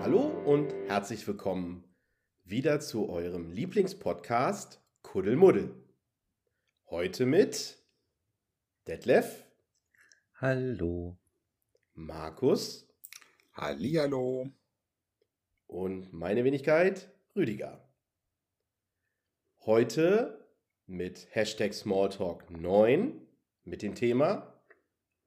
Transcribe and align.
Hallo 0.00 0.30
und 0.44 0.72
herzlich 0.88 1.26
willkommen 1.26 1.84
wieder 2.44 2.80
zu 2.80 3.08
eurem 3.08 3.50
Lieblingspodcast 3.50 4.80
Kuddelmuddel. 5.02 5.74
Heute 6.90 7.26
mit 7.26 7.78
Detlef, 8.86 9.44
Hallo. 10.34 11.18
Markus 11.94 12.88
Hallihallo. 13.54 14.50
und 15.66 16.12
meine 16.12 16.44
Wenigkeit 16.44 17.10
Rüdiger. 17.34 17.82
Heute 19.60 20.35
mit 20.86 21.26
Hashtag 21.32 21.74
Smalltalk 21.74 22.48
9 22.48 23.20
mit 23.64 23.82
dem 23.82 23.96
Thema 23.96 24.52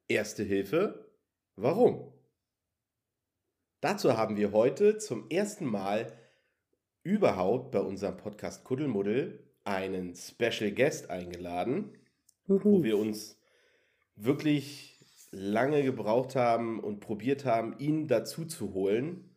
Erste 0.08 0.44
Hilfe, 0.44 1.12
warum? 1.58 2.13
Dazu 3.81 4.16
haben 4.16 4.38
wir 4.38 4.53
heute 4.53 4.98
zum 4.98 5.30
ersten 5.30 5.66
Mal 5.66 6.17
überhaupt 7.03 7.72
bei 7.72 7.80
unserem 7.80 8.16
Podcast 8.16 8.64
Kuddelmuddel 8.64 9.44
einen 9.66 10.16
Special 10.16 10.72
Guest 10.72 11.09
eingeladen, 11.09 11.98
wo 12.48 12.81
wir 12.81 12.98
uns 12.98 13.38
wirklich 14.16 14.98
lange 15.31 15.84
gebraucht 15.84 16.36
haben 16.36 16.80
und 16.80 17.02
probiert 17.02 17.44
haben, 17.44 17.78
ihn 17.80 18.08
dazu 18.08 18.45
zu 18.45 18.73
holen. 18.73 19.36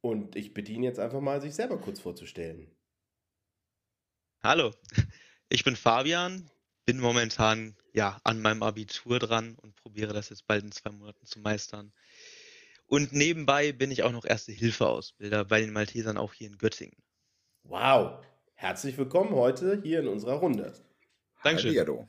Und 0.00 0.34
ich 0.34 0.52
bitte 0.54 0.72
ihn 0.72 0.82
jetzt 0.82 0.98
einfach 0.98 1.20
mal, 1.20 1.40
sich 1.40 1.54
selber 1.54 1.78
kurz 1.78 2.00
vorzustellen. 2.00 2.74
Hallo, 4.44 4.72
ich 5.48 5.64
bin 5.64 5.74
Fabian, 5.74 6.50
bin 6.84 7.00
momentan 7.00 7.74
ja 7.94 8.20
an 8.24 8.42
meinem 8.42 8.62
Abitur 8.62 9.18
dran 9.18 9.56
und 9.62 9.74
probiere 9.74 10.12
das 10.12 10.28
jetzt 10.28 10.46
bald 10.46 10.62
in 10.62 10.70
zwei 10.70 10.90
Monaten 10.90 11.24
zu 11.24 11.40
meistern. 11.40 11.94
Und 12.86 13.14
nebenbei 13.14 13.72
bin 13.72 13.90
ich 13.90 14.02
auch 14.02 14.12
noch 14.12 14.26
Erste-Hilfe-Ausbilder 14.26 15.46
bei 15.46 15.62
den 15.62 15.72
Maltesern 15.72 16.18
auch 16.18 16.34
hier 16.34 16.48
in 16.48 16.58
Göttingen. 16.58 17.02
Wow! 17.62 18.22
Herzlich 18.52 18.98
willkommen 18.98 19.30
heute 19.30 19.80
hier 19.82 20.00
in 20.00 20.08
unserer 20.08 20.34
Runde. 20.34 20.74
Dankeschön. 21.42 21.70
Hallihallo. 21.70 22.06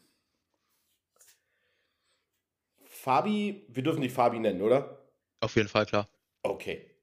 Fabi, 2.83 3.65
wir 3.69 3.81
dürfen 3.81 4.01
dich 4.01 4.11
Fabi 4.11 4.39
nennen, 4.39 4.61
oder? 4.61 5.09
Auf 5.39 5.55
jeden 5.55 5.69
Fall 5.69 5.85
klar. 5.85 6.09
Okay. 6.43 6.99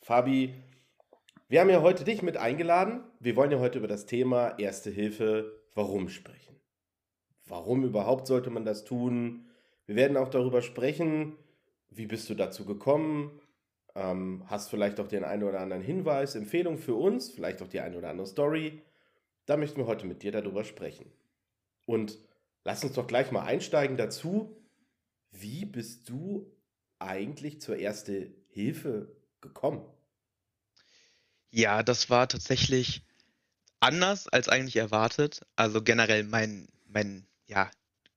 Fabi, 0.00 0.54
wir 1.54 1.60
haben 1.60 1.70
ja 1.70 1.82
heute 1.82 2.02
dich 2.02 2.20
mit 2.20 2.36
eingeladen. 2.36 3.04
Wir 3.20 3.36
wollen 3.36 3.52
ja 3.52 3.60
heute 3.60 3.78
über 3.78 3.86
das 3.86 4.06
Thema 4.06 4.58
Erste 4.58 4.90
Hilfe, 4.90 5.56
warum 5.76 6.08
sprechen. 6.08 6.56
Warum 7.46 7.84
überhaupt 7.84 8.26
sollte 8.26 8.50
man 8.50 8.64
das 8.64 8.84
tun? 8.84 9.46
Wir 9.86 9.94
werden 9.94 10.16
auch 10.16 10.30
darüber 10.30 10.62
sprechen, 10.62 11.36
wie 11.90 12.06
bist 12.06 12.28
du 12.28 12.34
dazu 12.34 12.64
gekommen? 12.64 13.40
Ähm, 13.94 14.42
hast 14.48 14.68
vielleicht 14.68 14.98
auch 14.98 15.06
den 15.06 15.22
einen 15.22 15.44
oder 15.44 15.60
anderen 15.60 15.84
Hinweis, 15.84 16.34
Empfehlung 16.34 16.76
für 16.76 16.96
uns, 16.96 17.30
vielleicht 17.30 17.62
auch 17.62 17.68
die 17.68 17.78
eine 17.78 17.98
oder 17.98 18.10
andere 18.10 18.26
Story. 18.26 18.82
Da 19.46 19.56
möchten 19.56 19.76
wir 19.76 19.86
heute 19.86 20.08
mit 20.08 20.24
dir 20.24 20.32
darüber 20.32 20.64
sprechen. 20.64 21.06
Und 21.86 22.18
lass 22.64 22.82
uns 22.82 22.94
doch 22.94 23.06
gleich 23.06 23.30
mal 23.30 23.44
einsteigen 23.44 23.96
dazu. 23.96 24.56
Wie 25.30 25.66
bist 25.66 26.08
du 26.08 26.50
eigentlich 26.98 27.60
zur 27.60 27.76
Erste 27.76 28.34
Hilfe 28.48 29.14
gekommen? 29.40 29.84
Ja, 31.56 31.84
das 31.84 32.10
war 32.10 32.26
tatsächlich 32.28 33.04
anders 33.78 34.26
als 34.26 34.48
eigentlich 34.48 34.74
erwartet. 34.74 35.42
Also 35.54 35.82
generell 35.82 36.24
mein, 36.24 36.66
mein 36.84 37.28
ja, 37.46 37.70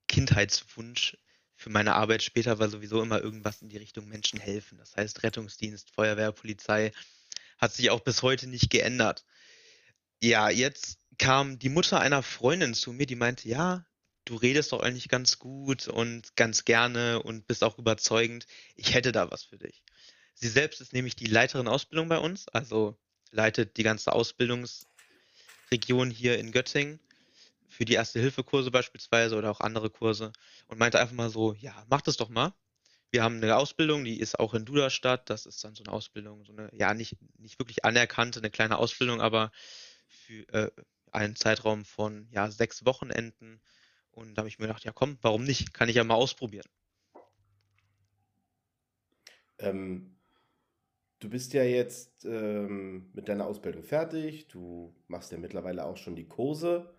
Kindheitswunsch 0.08 1.20
für 1.56 1.70
meine 1.70 1.94
Arbeit 1.94 2.24
später 2.24 2.58
war 2.58 2.68
sowieso 2.68 3.00
immer 3.00 3.22
irgendwas 3.22 3.62
in 3.62 3.70
die 3.70 3.78
Richtung 3.78 4.08
Menschen 4.08 4.40
helfen. 4.40 4.80
Das 4.80 4.96
heißt 4.96 5.22
Rettungsdienst, 5.22 5.94
Feuerwehr, 5.94 6.32
Polizei 6.32 6.92
hat 7.60 7.72
sich 7.74 7.92
auch 7.92 8.00
bis 8.00 8.24
heute 8.24 8.48
nicht 8.48 8.72
geändert. 8.72 9.24
Ja, 10.20 10.50
jetzt 10.50 10.98
kam 11.20 11.60
die 11.60 11.70
Mutter 11.70 12.00
einer 12.00 12.24
Freundin 12.24 12.74
zu 12.74 12.92
mir, 12.92 13.06
die 13.06 13.16
meinte, 13.16 13.48
ja, 13.48 13.86
du 14.26 14.36
redest 14.36 14.72
doch 14.72 14.82
eigentlich 14.82 15.10
ganz 15.10 15.38
gut 15.38 15.88
und 15.88 16.36
ganz 16.36 16.66
gerne 16.66 17.22
und 17.22 17.46
bist 17.46 17.64
auch 17.64 17.78
überzeugend. 17.78 18.48
Ich 18.74 18.96
hätte 18.96 19.12
da 19.12 19.30
was 19.30 19.44
für 19.44 19.60
dich. 19.60 19.84
Sie 20.34 20.50
selbst 20.50 20.82
ist 20.82 20.92
nämlich 20.92 21.16
die 21.16 21.28
Leiterin 21.28 21.68
Ausbildung 21.68 22.10
bei 22.10 22.18
uns, 22.18 22.48
also 22.48 22.98
leitet 23.32 23.78
die 23.78 23.84
ganze 23.84 24.12
Ausbildungsregion 24.14 26.10
hier 26.12 26.38
in 26.40 26.52
Göttingen 26.52 27.00
für 27.68 27.86
die 27.86 27.94
Erste-Hilfe-Kurse 27.94 28.72
beispielsweise 28.72 29.36
oder 29.38 29.52
auch 29.52 29.62
andere 29.62 29.90
Kurse 29.90 30.34
und 30.68 30.80
meinte 30.80 31.00
einfach 31.00 31.16
mal 31.16 31.30
so, 31.30 31.54
ja, 31.54 31.86
mach 31.90 32.02
das 32.02 32.18
doch 32.18 32.30
mal. 32.30 32.54
Wir 33.12 33.24
haben 33.24 33.38
eine 33.38 33.56
Ausbildung, 33.56 34.04
die 34.04 34.20
ist 34.20 34.40
auch 34.40 34.54
in 34.54 34.66
Duderstadt. 34.66 35.30
Das 35.30 35.46
ist 35.46 35.64
dann 35.64 35.76
so 35.76 35.84
eine 35.84 35.94
Ausbildung, 35.94 36.44
so 36.44 36.52
eine, 36.52 36.70
ja, 36.74 36.94
nicht, 36.94 37.18
nicht 37.38 37.58
wirklich 37.60 37.86
anerkannte, 37.86 38.40
eine 38.40 38.50
kleine 38.50 38.78
Ausbildung, 38.78 39.22
aber 39.22 39.52
für 40.08 40.48
äh, 40.54 40.72
einen 41.12 41.36
Zeitraum 41.36 41.86
von 41.86 42.28
ja, 42.32 42.52
sechs 42.52 42.86
Wochenenden. 42.86 43.62
Und 44.12 44.36
da 44.36 44.42
habe 44.42 44.50
ich 44.50 44.60
mir 44.60 44.68
gedacht, 44.68 44.84
ja 44.84 44.92
komm, 44.92 45.18
warum 45.22 45.44
nicht? 45.44 45.74
Kann 45.74 45.90
ich 45.90 45.96
ja 45.96 46.04
mal 46.04 46.16
ausprobieren. 46.16 46.68
Ähm, 49.60 50.17
du 51.20 51.30
bist 51.30 51.54
ja 51.54 51.64
jetzt 51.64 52.26
ähm, 52.26 53.10
mit 53.14 53.28
deiner 53.30 53.46
Ausbildung 53.46 53.84
fertig. 53.84 54.48
Du 54.48 54.94
machst 55.08 55.32
ja 55.32 55.38
mittlerweile 55.38 55.86
auch 55.86 55.98
schon 55.98 56.16
die 56.16 56.28
Kurse. 56.28 56.94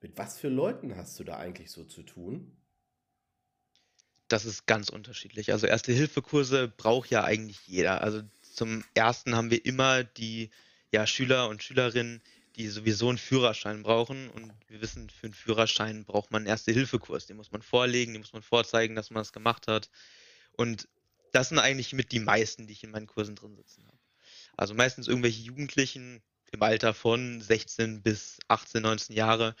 Mit 0.00 0.16
was 0.18 0.38
für 0.38 0.48
Leuten 0.48 0.96
hast 0.96 1.18
du 1.18 1.24
da 1.24 1.38
eigentlich 1.38 1.70
so 1.70 1.84
zu 1.84 2.02
tun? 2.02 2.56
Das 4.28 4.44
ist 4.44 4.66
ganz 4.66 4.88
unterschiedlich. 4.88 5.52
Also 5.52 5.66
Erste-Hilfe-Kurse 5.66 6.68
braucht 6.68 7.10
ja 7.10 7.24
eigentlich 7.24 7.66
jeder. 7.66 8.00
Also 8.00 8.22
zum 8.42 8.84
ersten 8.94 9.34
haben 9.34 9.50
wir 9.50 9.64
immer 9.64 10.04
die 10.04 10.50
ja, 10.92 11.06
Schüler 11.06 11.48
und 11.48 11.62
Schülerinnen, 11.62 12.22
die 12.56 12.68
sowieso 12.68 13.08
einen 13.08 13.18
Führerschein 13.18 13.82
brauchen. 13.82 14.30
Und 14.30 14.52
wir 14.68 14.80
wissen, 14.80 15.10
für 15.10 15.26
einen 15.26 15.34
Führerschein 15.34 16.04
braucht 16.04 16.30
man 16.30 16.42
einen 16.42 16.48
Erste-Hilfe-Kurs. 16.48 17.26
Den 17.26 17.36
muss 17.36 17.52
man 17.52 17.62
vorlegen, 17.62 18.12
den 18.12 18.22
muss 18.22 18.32
man 18.32 18.42
vorzeigen, 18.42 18.94
dass 18.94 19.10
man 19.10 19.20
das 19.20 19.32
gemacht 19.32 19.66
hat. 19.66 19.90
Und 20.52 20.88
das 21.34 21.48
sind 21.48 21.58
eigentlich 21.58 21.92
mit 21.92 22.12
die 22.12 22.20
meisten, 22.20 22.66
die 22.66 22.72
ich 22.72 22.84
in 22.84 22.90
meinen 22.90 23.08
Kursen 23.08 23.34
drin 23.34 23.56
sitzen 23.56 23.86
habe. 23.86 23.98
Also 24.56 24.74
meistens 24.74 25.08
irgendwelche 25.08 25.42
Jugendlichen 25.42 26.22
im 26.52 26.62
Alter 26.62 26.94
von 26.94 27.40
16 27.40 28.02
bis 28.02 28.38
18, 28.46 28.82
19 28.82 29.16
Jahre, 29.16 29.56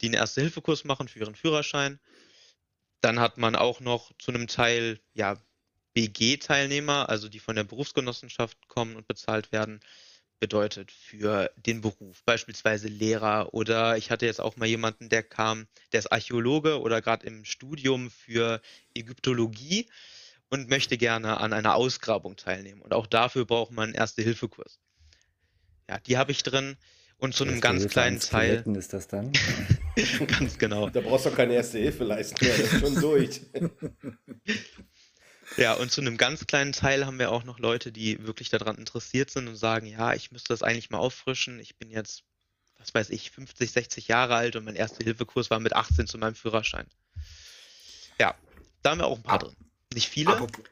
die 0.00 0.06
einen 0.06 0.14
Erste-Hilfe-Kurs 0.14 0.84
machen 0.84 1.08
für 1.08 1.18
ihren 1.18 1.34
Führerschein. 1.34 1.98
Dann 3.00 3.18
hat 3.18 3.38
man 3.38 3.56
auch 3.56 3.80
noch 3.80 4.12
zu 4.18 4.30
einem 4.30 4.46
Teil 4.46 5.00
ja, 5.14 5.36
BG-Teilnehmer, 5.94 7.08
also 7.08 7.28
die 7.28 7.40
von 7.40 7.56
der 7.56 7.64
Berufsgenossenschaft 7.64 8.68
kommen 8.68 8.94
und 8.94 9.08
bezahlt 9.08 9.50
werden, 9.50 9.80
bedeutet 10.38 10.92
für 10.92 11.50
den 11.56 11.80
Beruf, 11.80 12.22
beispielsweise 12.24 12.88
Lehrer 12.88 13.54
oder 13.54 13.96
ich 13.96 14.10
hatte 14.10 14.26
jetzt 14.26 14.40
auch 14.40 14.56
mal 14.56 14.66
jemanden, 14.66 15.08
der 15.08 15.22
kam, 15.22 15.66
der 15.92 16.00
ist 16.00 16.12
Archäologe 16.12 16.80
oder 16.80 17.00
gerade 17.00 17.26
im 17.26 17.44
Studium 17.44 18.10
für 18.10 18.60
Ägyptologie 18.94 19.88
und 20.50 20.68
möchte 20.68 20.96
gerne 20.98 21.38
an 21.38 21.52
einer 21.52 21.74
Ausgrabung 21.74 22.36
teilnehmen. 22.36 22.82
Und 22.82 22.92
auch 22.94 23.06
dafür 23.06 23.44
braucht 23.46 23.72
man 23.72 23.84
einen 23.84 23.94
Erste-Hilfe-Kurs. 23.94 24.78
Ja, 25.88 25.98
die 26.00 26.16
habe 26.18 26.32
ich 26.32 26.42
drin. 26.42 26.76
Und 27.18 27.34
zu 27.34 27.44
einem 27.44 27.62
ganz 27.62 27.88
kleinen 27.88 28.20
Teil. 28.20 28.62
Ist 28.76 28.92
das 28.92 29.08
dann? 29.08 29.32
ganz 30.38 30.58
genau. 30.58 30.90
Da 30.90 31.00
brauchst 31.00 31.24
du 31.24 31.30
doch 31.30 31.36
keine 31.36 31.54
erste 31.54 31.78
Hilfe 31.78 32.04
leisten 32.04 32.44
mehr, 32.44 32.56
das 32.56 32.72
ist 32.72 32.80
schon 32.80 32.94
durch. 33.00 33.40
Ja, 35.56 35.74
und 35.74 35.90
zu 35.90 36.00
einem 36.00 36.16
ganz 36.16 36.46
kleinen 36.46 36.72
Teil 36.72 37.06
haben 37.06 37.18
wir 37.18 37.30
auch 37.30 37.44
noch 37.44 37.58
Leute, 37.58 37.92
die 37.92 38.26
wirklich 38.26 38.50
daran 38.50 38.76
interessiert 38.76 39.30
sind 39.30 39.48
und 39.48 39.56
sagen, 39.56 39.86
ja, 39.86 40.12
ich 40.12 40.32
müsste 40.32 40.48
das 40.48 40.62
eigentlich 40.62 40.90
mal 40.90 40.98
auffrischen. 40.98 41.60
Ich 41.60 41.76
bin 41.78 41.88
jetzt, 41.88 42.24
was 42.78 42.92
weiß 42.92 43.10
ich, 43.10 43.30
50, 43.30 43.70
60 43.70 44.08
Jahre 44.08 44.34
alt 44.34 44.56
und 44.56 44.64
mein 44.64 44.74
erster 44.76 45.04
Hilfekurs 45.04 45.48
war 45.48 45.60
mit 45.60 45.74
18 45.74 46.06
zu 46.08 46.18
meinem 46.18 46.34
Führerschein. 46.34 46.86
Ja, 48.20 48.34
da 48.82 48.90
haben 48.90 48.98
wir 48.98 49.06
auch 49.06 49.16
ein 49.16 49.22
paar 49.22 49.34
Ab- 49.36 49.44
drin. 49.44 49.56
Nicht 49.96 50.08
viele, 50.08 50.30
Apropos, 50.30 50.64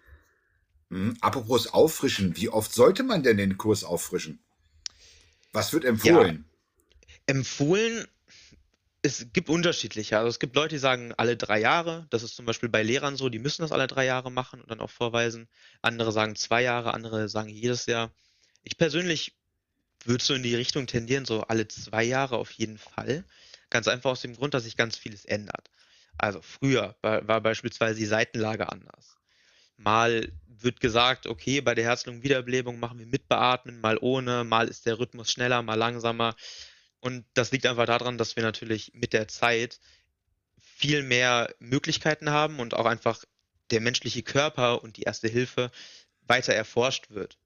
Hm, 0.91 1.17
apropos 1.21 1.67
auffrischen, 1.67 2.37
wie 2.37 2.49
oft 2.49 2.73
sollte 2.73 3.03
man 3.03 3.25
denn 3.25 3.37
den 3.37 3.59
Kurs 3.59 3.83
auffrischen? 3.83 4.39
Was 5.53 5.73
wird 5.73 5.85
empfohlen? 5.85 6.45
empfohlen, 7.27 8.07
es 9.03 9.27
gibt 9.33 9.49
unterschiedliche. 9.51 10.19
Also 10.19 10.29
es 10.29 10.39
gibt 10.39 10.57
Leute, 10.57 10.77
die 10.77 10.79
sagen 10.79 11.13
alle 11.17 11.37
drei 11.37 11.61
Jahre. 11.61 12.07
Das 12.11 12.23
ist 12.23 12.37
zum 12.37 12.47
Beispiel 12.47 12.69
bei 12.69 12.83
Lehrern 12.83 13.17
so, 13.17 13.29
die 13.29 13.39
müssen 13.39 13.63
das 13.63 13.73
alle 13.73 13.87
drei 13.87 14.05
Jahre 14.07 14.31
machen 14.31 14.61
und 14.61 14.71
dann 14.71 14.81
auch 14.81 14.91
vorweisen. 14.91 15.49
Andere 15.83 16.13
sagen 16.13 16.37
zwei 16.37 16.63
Jahre, 16.63 16.95
andere 16.95 17.29
sagen 17.29 17.49
jedes 17.49 17.87
Jahr. 17.87 18.13
Ich 18.63 18.79
persönlich 18.79 19.37
würde 20.05 20.25
so 20.25 20.35
in 20.35 20.43
die 20.43 20.55
Richtung 20.55 20.87
tendieren, 20.87 21.25
so 21.25 21.43
alle 21.43 21.69
zwei 21.69 22.05
Jahre 22.05 22.37
auf 22.39 22.51
jeden 22.53 22.79
Fall. 22.79 23.25
Ganz 23.71 23.89
einfach 23.89 24.11
aus 24.13 24.23
dem 24.23 24.37
Grund, 24.37 24.55
dass 24.55 24.65
sich 24.65 24.77
ganz 24.77 24.97
vieles 24.97 25.25
ändert. 25.25 25.71
Also 26.19 26.41
früher 26.43 26.97
war, 27.03 27.27
war 27.29 27.41
beispielsweise 27.41 27.99
die 27.99 28.07
Seitenlage 28.07 28.71
anders. 28.71 29.14
Mal 29.77 30.33
wird 30.47 30.81
gesagt, 30.81 31.27
okay, 31.27 31.61
bei 31.61 31.75
der 31.75 31.85
Herz-Lungen-Wiederbelebung 31.85 32.79
machen 32.79 32.99
wir 32.99 33.07
mit 33.07 33.29
Beatmen, 33.29 33.81
mal 33.81 33.99
ohne, 34.01 34.45
mal 34.45 34.69
ist 34.69 34.87
der 34.87 34.99
Rhythmus 34.99 35.31
schneller, 35.31 35.63
mal 35.63 35.75
langsamer. 35.75 36.35
Und 37.01 37.27
das 37.35 37.53
liegt 37.53 37.67
einfach 37.67 37.87
daran, 37.87 38.19
dass 38.19 38.37
wir 38.37 38.43
natürlich 38.43 38.93
mit 38.95 39.13
der 39.13 39.29
Zeit 39.29 39.79
viel 40.59 41.03
mehr 41.03 41.55
Möglichkeiten 41.59 42.31
haben 42.31 42.61
und 42.61 42.75
auch 42.75 42.87
einfach 42.87 43.25
der 43.71 43.81
menschliche 43.81 44.23
Körper 44.23 44.83
und 44.83 44.97
die 44.97 45.03
Erste 45.03 45.29
Hilfe 45.29 45.71
weiter 46.23 46.55
erforscht 46.55 47.11
wird. 47.11 47.39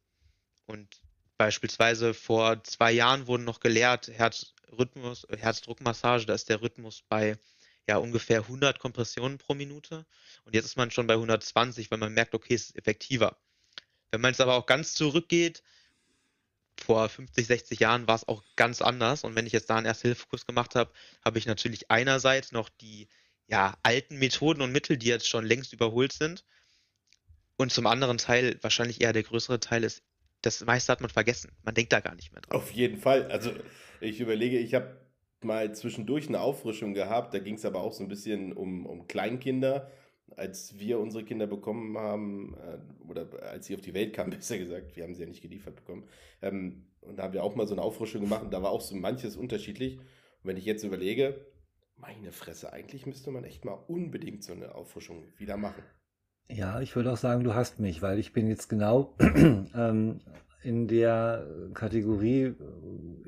Und 0.66 1.00
beispielsweise 1.36 2.14
vor 2.14 2.62
zwei 2.64 2.92
Jahren 2.92 3.26
wurden 3.26 3.44
noch 3.44 3.60
gelehrt, 3.60 4.08
Herzrhythmus, 4.08 5.26
Herzdruckmassage, 5.30 6.26
da 6.26 6.34
ist 6.34 6.48
der 6.48 6.60
Rhythmus 6.60 7.02
bei 7.08 7.38
ja 7.88 7.96
ungefähr 7.96 8.40
100 8.40 8.78
Kompressionen 8.78 9.38
pro 9.38 9.54
Minute. 9.54 10.06
Und 10.44 10.54
jetzt 10.54 10.66
ist 10.66 10.76
man 10.76 10.90
schon 10.90 11.06
bei 11.06 11.14
120, 11.14 11.90
weil 11.90 11.98
man 11.98 12.14
merkt, 12.14 12.34
okay, 12.34 12.54
es 12.54 12.70
ist 12.70 12.76
effektiver. 12.76 13.38
Wenn 14.10 14.20
man 14.20 14.32
jetzt 14.32 14.40
aber 14.40 14.54
auch 14.54 14.66
ganz 14.66 14.94
zurückgeht, 14.94 15.62
vor 16.80 17.08
50, 17.08 17.46
60 17.46 17.80
Jahren 17.80 18.06
war 18.06 18.14
es 18.14 18.28
auch 18.28 18.44
ganz 18.56 18.80
anders. 18.82 19.24
Und 19.24 19.34
wenn 19.34 19.46
ich 19.46 19.52
jetzt 19.52 19.68
da 19.68 19.76
einen 19.76 19.86
Erste-Hilfe-Kurs 19.86 20.46
gemacht 20.46 20.74
habe, 20.74 20.92
habe 21.24 21.38
ich 21.38 21.46
natürlich 21.46 21.90
einerseits 21.90 22.52
noch 22.52 22.68
die 22.68 23.08
ja, 23.48 23.76
alten 23.82 24.18
Methoden 24.18 24.60
und 24.60 24.72
Mittel, 24.72 24.96
die 24.96 25.08
jetzt 25.08 25.28
schon 25.28 25.44
längst 25.44 25.72
überholt 25.72 26.12
sind. 26.12 26.44
Und 27.56 27.72
zum 27.72 27.86
anderen 27.86 28.18
Teil, 28.18 28.58
wahrscheinlich 28.62 29.00
eher 29.00 29.12
der 29.12 29.24
größere 29.24 29.58
Teil 29.58 29.82
ist, 29.82 30.02
das 30.42 30.64
meiste 30.64 30.92
hat 30.92 31.00
man 31.00 31.10
vergessen. 31.10 31.50
Man 31.64 31.74
denkt 31.74 31.92
da 31.92 32.00
gar 32.00 32.14
nicht 32.14 32.32
mehr 32.32 32.42
dran. 32.42 32.56
Auf 32.56 32.70
jeden 32.70 32.98
Fall. 32.98 33.28
Also 33.30 33.52
ich 34.00 34.20
überlege, 34.20 34.58
ich 34.58 34.74
habe 34.74 34.96
mal 35.44 35.74
zwischendurch 35.74 36.28
eine 36.28 36.40
Auffrischung 36.40 36.94
gehabt. 36.94 37.34
Da 37.34 37.38
ging 37.38 37.54
es 37.54 37.64
aber 37.64 37.80
auch 37.80 37.92
so 37.92 38.02
ein 38.02 38.08
bisschen 38.08 38.52
um, 38.52 38.86
um 38.86 39.06
Kleinkinder. 39.06 39.90
Als 40.36 40.78
wir 40.78 40.98
unsere 40.98 41.24
Kinder 41.24 41.46
bekommen 41.46 41.96
haben, 41.96 42.54
äh, 42.54 43.08
oder 43.08 43.28
als 43.50 43.66
sie 43.66 43.74
auf 43.74 43.80
die 43.80 43.94
Welt 43.94 44.12
kamen, 44.12 44.30
besser 44.36 44.58
gesagt, 44.58 44.96
wir 44.96 45.04
haben 45.04 45.14
sie 45.14 45.22
ja 45.22 45.28
nicht 45.28 45.42
geliefert 45.42 45.76
bekommen. 45.76 46.04
Ähm, 46.42 46.86
und 47.00 47.18
da 47.18 47.24
haben 47.24 47.32
wir 47.32 47.44
auch 47.44 47.54
mal 47.54 47.66
so 47.66 47.74
eine 47.74 47.82
Auffrischung 47.82 48.22
gemacht 48.22 48.44
da 48.50 48.62
war 48.62 48.70
auch 48.70 48.80
so 48.80 48.94
manches 48.94 49.36
unterschiedlich. 49.36 49.98
Und 49.98 50.04
wenn 50.44 50.56
ich 50.56 50.64
jetzt 50.64 50.84
überlege, 50.84 51.46
meine 51.96 52.32
Fresse, 52.32 52.72
eigentlich 52.72 53.06
müsste 53.06 53.30
man 53.30 53.44
echt 53.44 53.64
mal 53.64 53.78
unbedingt 53.86 54.44
so 54.44 54.52
eine 54.52 54.74
Auffrischung 54.74 55.24
wieder 55.36 55.56
machen. 55.56 55.82
Ja, 56.50 56.80
ich 56.80 56.96
würde 56.96 57.12
auch 57.12 57.16
sagen, 57.16 57.44
du 57.44 57.54
hast 57.54 57.80
mich, 57.80 58.00
weil 58.02 58.18
ich 58.18 58.32
bin 58.32 58.48
jetzt 58.48 58.68
genau 58.68 59.14
ähm, 59.20 60.20
in 60.62 60.88
der 60.88 61.46
Kategorie 61.74 62.54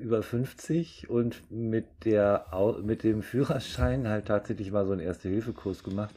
über 0.01 0.23
50 0.23 1.09
und 1.09 1.51
mit, 1.51 1.87
der, 2.05 2.47
mit 2.83 3.03
dem 3.05 3.23
Führerschein 3.23 4.09
halt 4.09 4.27
tatsächlich 4.27 4.71
mal 4.73 4.87
so 4.87 4.93
einen 4.93 5.01
Erste-Hilfe-Kurs 5.01 5.85
gemacht. 5.85 6.15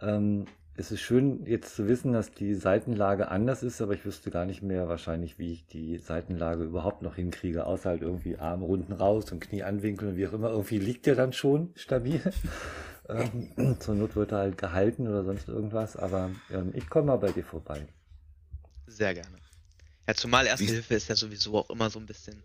Ähm, 0.00 0.46
es 0.78 0.92
ist 0.92 1.00
schön 1.00 1.44
jetzt 1.44 1.74
zu 1.74 1.88
wissen, 1.88 2.12
dass 2.12 2.30
die 2.32 2.54
Seitenlage 2.54 3.28
anders 3.28 3.64
ist, 3.64 3.80
aber 3.80 3.94
ich 3.94 4.04
wüsste 4.04 4.30
gar 4.30 4.44
nicht 4.44 4.62
mehr 4.62 4.88
wahrscheinlich, 4.88 5.36
wie 5.36 5.52
ich 5.52 5.66
die 5.66 5.98
Seitenlage 5.98 6.62
überhaupt 6.62 7.02
noch 7.02 7.16
hinkriege, 7.16 7.66
außer 7.66 7.90
halt 7.90 8.02
irgendwie 8.02 8.36
Arm 8.36 8.62
runden 8.62 8.92
raus 8.92 9.32
und 9.32 9.40
Knie 9.40 9.64
anwinkeln 9.64 10.12
und 10.12 10.16
wie 10.16 10.28
auch 10.28 10.32
immer. 10.32 10.50
Irgendwie 10.50 10.78
liegt 10.78 11.06
der 11.06 11.16
dann 11.16 11.32
schon 11.32 11.72
stabil. 11.74 12.20
ähm, 13.08 13.76
zur 13.80 13.96
Not 13.96 14.14
wird 14.14 14.30
er 14.30 14.38
halt 14.38 14.56
gehalten 14.56 15.08
oder 15.08 15.24
sonst 15.24 15.48
irgendwas, 15.48 15.96
aber 15.96 16.30
ähm, 16.52 16.70
ich 16.74 16.88
komme 16.88 17.08
mal 17.08 17.16
bei 17.16 17.32
dir 17.32 17.44
vorbei. 17.44 17.88
Sehr 18.86 19.14
gerne. 19.14 19.36
Ja, 20.06 20.14
zumal 20.14 20.46
Erste? 20.46 20.64
Hilfe 20.64 20.94
ist 20.94 21.08
ja 21.08 21.16
sowieso 21.16 21.58
auch 21.58 21.70
immer 21.70 21.90
so 21.90 21.98
ein 21.98 22.06
bisschen, 22.06 22.40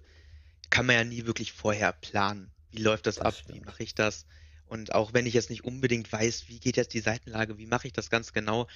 kann 0.74 0.88
man 0.88 0.96
ja 0.96 1.04
nie 1.04 1.28
wirklich 1.28 1.54
vorher 1.54 1.94
planen. 1.94 2.50
Wie 2.72 2.82
läuft 2.82 3.06
das, 3.06 3.18
das 3.18 3.26
ab? 3.26 3.36
Stimmt. 3.36 3.62
Wie 3.62 3.64
mache 3.64 3.84
ich 3.84 3.94
das? 3.94 4.26
Und 4.66 4.96
auch 4.96 5.14
wenn 5.14 5.28
ich 5.28 5.36
jetzt 5.36 5.52
nicht 5.52 5.64
unbedingt 5.64 6.12
weiß, 6.12 6.46
wie 6.48 6.60
geht 6.60 6.78
jetzt 6.78 6.96
die 6.96 7.00
Seitenlage, 7.00 7.60
wie 7.60 7.68
mache 7.68 7.86
ich 7.86 7.94
das 7.94 8.10
ganz 8.10 8.34
genau, 8.34 8.68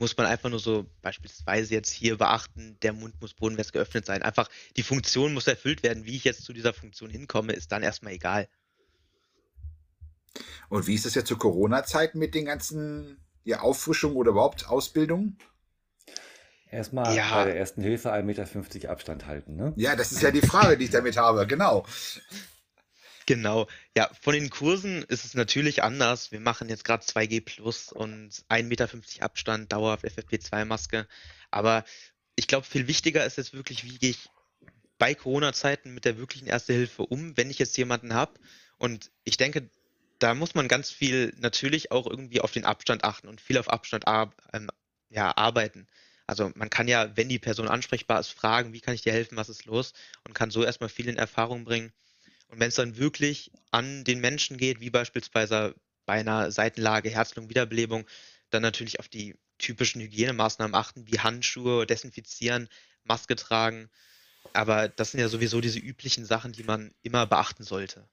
muss 0.00 0.16
man 0.16 0.26
einfach 0.26 0.50
nur 0.50 0.58
so 0.58 0.84
beispielsweise 1.00 1.74
jetzt 1.74 1.92
hier 1.92 2.18
beachten, 2.18 2.76
der 2.82 2.92
Mund 2.92 3.20
muss 3.20 3.34
bodenwärts 3.34 3.70
geöffnet 3.70 4.04
sein. 4.04 4.22
Einfach 4.22 4.48
die 4.76 4.82
Funktion 4.82 5.32
muss 5.32 5.46
erfüllt 5.46 5.84
werden. 5.84 6.06
Wie 6.06 6.16
ich 6.16 6.24
jetzt 6.24 6.44
zu 6.44 6.52
dieser 6.52 6.72
Funktion 6.72 7.08
hinkomme, 7.08 7.52
ist 7.52 7.70
dann 7.70 7.84
erstmal 7.84 8.14
egal. 8.14 8.48
Und 10.70 10.88
wie 10.88 10.94
ist 10.94 11.06
das 11.06 11.14
jetzt 11.14 11.28
zu 11.28 11.36
Corona-Zeiten 11.36 12.18
mit 12.18 12.34
den 12.34 12.46
ganzen 12.46 13.24
ja, 13.44 13.60
Auffrischungen 13.60 14.16
oder 14.16 14.32
überhaupt 14.32 14.66
Ausbildungen? 14.66 15.38
Erstmal 16.72 17.14
ja. 17.14 17.28
bei 17.34 17.44
der 17.44 17.56
ersten 17.56 17.82
Hilfe 17.82 18.14
1,50 18.14 18.22
Meter 18.22 18.90
Abstand 18.90 19.26
halten, 19.26 19.56
ne? 19.56 19.74
Ja, 19.76 19.94
das 19.94 20.10
ist 20.10 20.22
ja 20.22 20.30
die 20.30 20.40
Frage, 20.40 20.78
die 20.78 20.86
ich 20.86 20.90
damit 20.90 21.18
habe, 21.18 21.46
genau. 21.46 21.84
Genau. 23.26 23.68
Ja, 23.94 24.10
von 24.20 24.32
den 24.32 24.48
Kursen 24.48 25.02
ist 25.02 25.26
es 25.26 25.34
natürlich 25.34 25.82
anders. 25.82 26.32
Wir 26.32 26.40
machen 26.40 26.70
jetzt 26.70 26.84
gerade 26.84 27.04
2G 27.04 27.44
Plus 27.44 27.92
und 27.92 28.30
1,50 28.48 28.62
Meter 28.64 28.88
Abstand, 29.20 29.70
dauerhaft 29.70 30.06
FFP2-Maske. 30.06 31.06
Aber 31.50 31.84
ich 32.36 32.48
glaube, 32.48 32.66
viel 32.66 32.88
wichtiger 32.88 33.24
ist 33.26 33.36
jetzt 33.36 33.52
wirklich, 33.52 33.84
wie 33.84 33.98
gehe 33.98 34.10
ich 34.10 34.30
bei 34.96 35.14
Corona-Zeiten 35.14 35.92
mit 35.92 36.06
der 36.06 36.16
wirklichen 36.16 36.46
Erste 36.46 36.72
Hilfe 36.72 37.02
um, 37.02 37.36
wenn 37.36 37.50
ich 37.50 37.58
jetzt 37.58 37.76
jemanden 37.76 38.14
habe. 38.14 38.32
Und 38.78 39.10
ich 39.24 39.36
denke, 39.36 39.68
da 40.20 40.34
muss 40.34 40.54
man 40.54 40.68
ganz 40.68 40.90
viel 40.90 41.34
natürlich 41.38 41.92
auch 41.92 42.06
irgendwie 42.06 42.40
auf 42.40 42.52
den 42.52 42.64
Abstand 42.64 43.04
achten 43.04 43.28
und 43.28 43.42
viel 43.42 43.58
auf 43.58 43.68
Abstand 43.68 44.08
ar 44.08 44.32
ähm, 44.54 44.70
ja, 45.10 45.36
arbeiten. 45.36 45.86
Also 46.26 46.50
man 46.54 46.70
kann 46.70 46.88
ja, 46.88 47.16
wenn 47.16 47.28
die 47.28 47.38
Person 47.38 47.68
ansprechbar 47.68 48.20
ist, 48.20 48.30
fragen, 48.30 48.72
wie 48.72 48.80
kann 48.80 48.94
ich 48.94 49.02
dir 49.02 49.12
helfen, 49.12 49.36
was 49.36 49.48
ist 49.48 49.64
los 49.64 49.92
und 50.24 50.34
kann 50.34 50.50
so 50.50 50.64
erstmal 50.64 50.88
viel 50.88 51.08
in 51.08 51.16
Erfahrung 51.16 51.64
bringen. 51.64 51.92
Und 52.48 52.60
wenn 52.60 52.68
es 52.68 52.74
dann 52.74 52.96
wirklich 52.96 53.50
an 53.70 54.04
den 54.04 54.20
Menschen 54.20 54.56
geht, 54.56 54.80
wie 54.80 54.90
beispielsweise 54.90 55.74
bei 56.06 56.14
einer 56.14 56.50
Seitenlage, 56.50 57.10
Herz-Lungen-Wiederbelebung, 57.10 58.06
dann 58.50 58.62
natürlich 58.62 59.00
auf 59.00 59.08
die 59.08 59.36
typischen 59.58 60.02
Hygienemaßnahmen 60.02 60.74
achten, 60.74 61.06
wie 61.06 61.20
Handschuhe, 61.20 61.86
desinfizieren, 61.86 62.68
Maske 63.04 63.36
tragen. 63.36 63.88
Aber 64.52 64.88
das 64.88 65.12
sind 65.12 65.20
ja 65.20 65.28
sowieso 65.28 65.60
diese 65.60 65.78
üblichen 65.78 66.26
Sachen, 66.26 66.52
die 66.52 66.64
man 66.64 66.92
immer 67.02 67.26
beachten 67.26 67.64
sollte. 67.64 68.08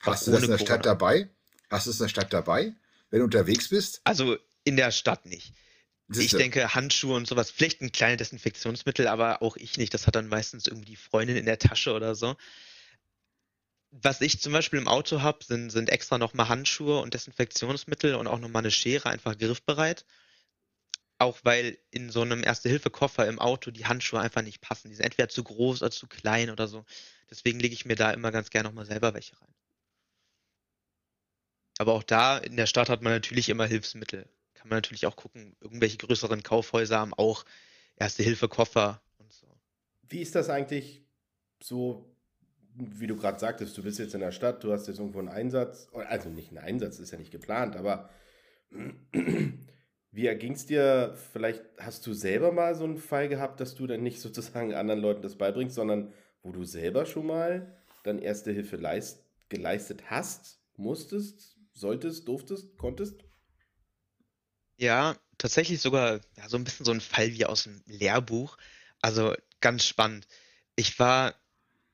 Hast 0.00 0.26
du 0.26 0.32
das 0.32 0.42
in 0.42 0.50
der 0.50 0.58
Stadt 0.58 0.84
dabei? 0.84 1.28
Hast 1.70 1.86
du 1.86 1.90
es 1.90 2.00
in 2.00 2.04
der 2.04 2.08
Stadt 2.08 2.32
dabei, 2.32 2.74
wenn 3.10 3.20
du 3.20 3.24
unterwegs 3.24 3.68
bist? 3.68 4.00
Also 4.04 4.38
in 4.64 4.76
der 4.76 4.90
Stadt 4.90 5.26
nicht. 5.26 5.52
Ich 6.10 6.32
denke, 6.32 6.74
Handschuhe 6.74 7.14
und 7.14 7.26
sowas, 7.26 7.50
vielleicht 7.50 7.82
ein 7.82 7.92
kleines 7.92 8.18
Desinfektionsmittel, 8.18 9.06
aber 9.08 9.42
auch 9.42 9.56
ich 9.56 9.76
nicht. 9.76 9.92
Das 9.92 10.06
hat 10.06 10.16
dann 10.16 10.28
meistens 10.28 10.66
irgendwie 10.66 10.86
die 10.86 10.96
Freundin 10.96 11.36
in 11.36 11.44
der 11.44 11.58
Tasche 11.58 11.92
oder 11.92 12.14
so. 12.14 12.36
Was 13.90 14.20
ich 14.22 14.40
zum 14.40 14.52
Beispiel 14.52 14.78
im 14.78 14.88
Auto 14.88 15.20
habe, 15.22 15.44
sind, 15.44 15.70
sind 15.70 15.90
extra 15.90 16.18
nochmal 16.18 16.48
Handschuhe 16.48 17.00
und 17.00 17.12
Desinfektionsmittel 17.12 18.14
und 18.14 18.26
auch 18.26 18.38
nochmal 18.38 18.62
eine 18.62 18.70
Schere, 18.70 19.10
einfach 19.10 19.36
griffbereit. 19.36 20.06
Auch 21.18 21.40
weil 21.42 21.78
in 21.90 22.10
so 22.10 22.22
einem 22.22 22.42
Erste-Hilfe-Koffer 22.42 23.26
im 23.26 23.38
Auto 23.38 23.70
die 23.70 23.86
Handschuhe 23.86 24.20
einfach 24.20 24.42
nicht 24.42 24.60
passen. 24.60 24.88
Die 24.88 24.94
sind 24.94 25.04
entweder 25.04 25.28
zu 25.28 25.44
groß 25.44 25.82
oder 25.82 25.90
zu 25.90 26.06
klein 26.06 26.48
oder 26.48 26.68
so. 26.68 26.84
Deswegen 27.30 27.60
lege 27.60 27.74
ich 27.74 27.84
mir 27.84 27.96
da 27.96 28.12
immer 28.12 28.30
ganz 28.30 28.50
gerne 28.50 28.68
nochmal 28.68 28.86
selber 28.86 29.12
welche 29.14 29.38
rein. 29.40 29.54
Aber 31.78 31.92
auch 31.92 32.02
da 32.02 32.38
in 32.38 32.56
der 32.56 32.66
Stadt 32.66 32.88
hat 32.88 33.02
man 33.02 33.12
natürlich 33.12 33.48
immer 33.48 33.66
Hilfsmittel 33.66 34.28
kann 34.58 34.68
man 34.68 34.78
natürlich 34.78 35.06
auch 35.06 35.16
gucken, 35.16 35.56
irgendwelche 35.60 35.98
größeren 35.98 36.42
Kaufhäuser 36.42 36.98
haben 36.98 37.14
auch 37.14 37.44
Erste-Hilfe-Koffer 37.96 39.00
und 39.18 39.32
so. 39.32 39.46
Wie 40.08 40.20
ist 40.20 40.34
das 40.34 40.50
eigentlich 40.50 41.04
so, 41.62 42.14
wie 42.74 43.06
du 43.06 43.16
gerade 43.16 43.38
sagtest, 43.38 43.76
du 43.76 43.82
bist 43.82 43.98
jetzt 43.98 44.14
in 44.14 44.20
der 44.20 44.32
Stadt, 44.32 44.62
du 44.64 44.72
hast 44.72 44.86
jetzt 44.88 44.98
irgendwo 44.98 45.18
einen 45.18 45.28
Einsatz, 45.28 45.88
also 45.92 46.28
nicht 46.28 46.48
einen 46.48 46.58
Einsatz, 46.58 46.98
ist 46.98 47.10
ja 47.10 47.18
nicht 47.18 47.32
geplant, 47.32 47.76
aber 47.76 48.10
wie 50.10 50.26
erging 50.26 50.52
es 50.52 50.66
dir? 50.66 51.16
Vielleicht 51.32 51.64
hast 51.78 52.06
du 52.06 52.12
selber 52.12 52.52
mal 52.52 52.74
so 52.74 52.84
einen 52.84 52.98
Fall 52.98 53.28
gehabt, 53.28 53.60
dass 53.60 53.74
du 53.74 53.86
dann 53.86 54.02
nicht 54.02 54.20
sozusagen 54.20 54.74
anderen 54.74 55.00
Leuten 55.00 55.22
das 55.22 55.36
beibringst, 55.36 55.74
sondern 55.74 56.12
wo 56.42 56.52
du 56.52 56.64
selber 56.64 57.06
schon 57.06 57.26
mal 57.26 57.76
dann 58.04 58.18
Erste 58.18 58.52
Hilfe 58.52 58.76
leist, 58.76 59.24
geleistet 59.48 60.10
hast, 60.10 60.60
musstest, 60.76 61.56
solltest, 61.72 62.28
durftest, 62.28 62.76
konntest? 62.78 63.27
Ja, 64.78 65.16
tatsächlich 65.38 65.80
sogar 65.80 66.20
ja, 66.36 66.48
so 66.48 66.56
ein 66.56 66.64
bisschen 66.64 66.86
so 66.86 66.92
ein 66.92 67.00
Fall 67.00 67.32
wie 67.32 67.44
aus 67.46 67.64
dem 67.64 67.82
Lehrbuch. 67.86 68.56
Also 69.00 69.34
ganz 69.60 69.84
spannend. 69.86 70.26
Ich 70.76 70.98
war, 70.98 71.34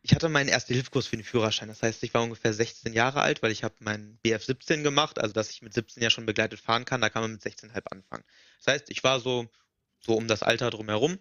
ich 0.03 0.15
hatte 0.15 0.29
meinen 0.29 0.49
ersten 0.49 0.75
Hilfskurs 0.75 1.07
für 1.07 1.17
den 1.17 1.25
Führerschein. 1.25 1.69
Das 1.69 1.83
heißt, 1.83 2.03
ich 2.05 2.15
war 2.15 2.23
ungefähr 2.23 2.53
16 2.55 2.93
Jahre 2.95 3.23
alt, 3.23 3.43
weil 3.43 3.53
ich 3.53 3.65
habe 3.65 3.75
meinen 3.81 4.19
BF 4.23 4.45
17 4.45 4.83
gemacht, 4.85 5.19
also 5.21 5.33
dass 5.33 5.51
ich 5.51 5.63
mit 5.63 5.75
17 5.75 6.03
ja 6.03 6.11
schon 6.11 6.27
begleitet 6.27 6.61
fahren 6.61 6.85
kann. 6.85 7.01
Da 7.01 7.11
kann 7.11 7.23
man 7.23 7.33
mit 7.33 7.43
16,5 7.43 7.87
anfangen. 7.91 8.25
Das 8.59 8.75
heißt, 8.75 8.91
ich 8.91 9.05
war 9.05 9.21
so 9.21 9.49
so 10.01 10.15
um 10.17 10.29
das 10.29 10.43
Alter 10.43 10.71
drumherum 10.71 11.19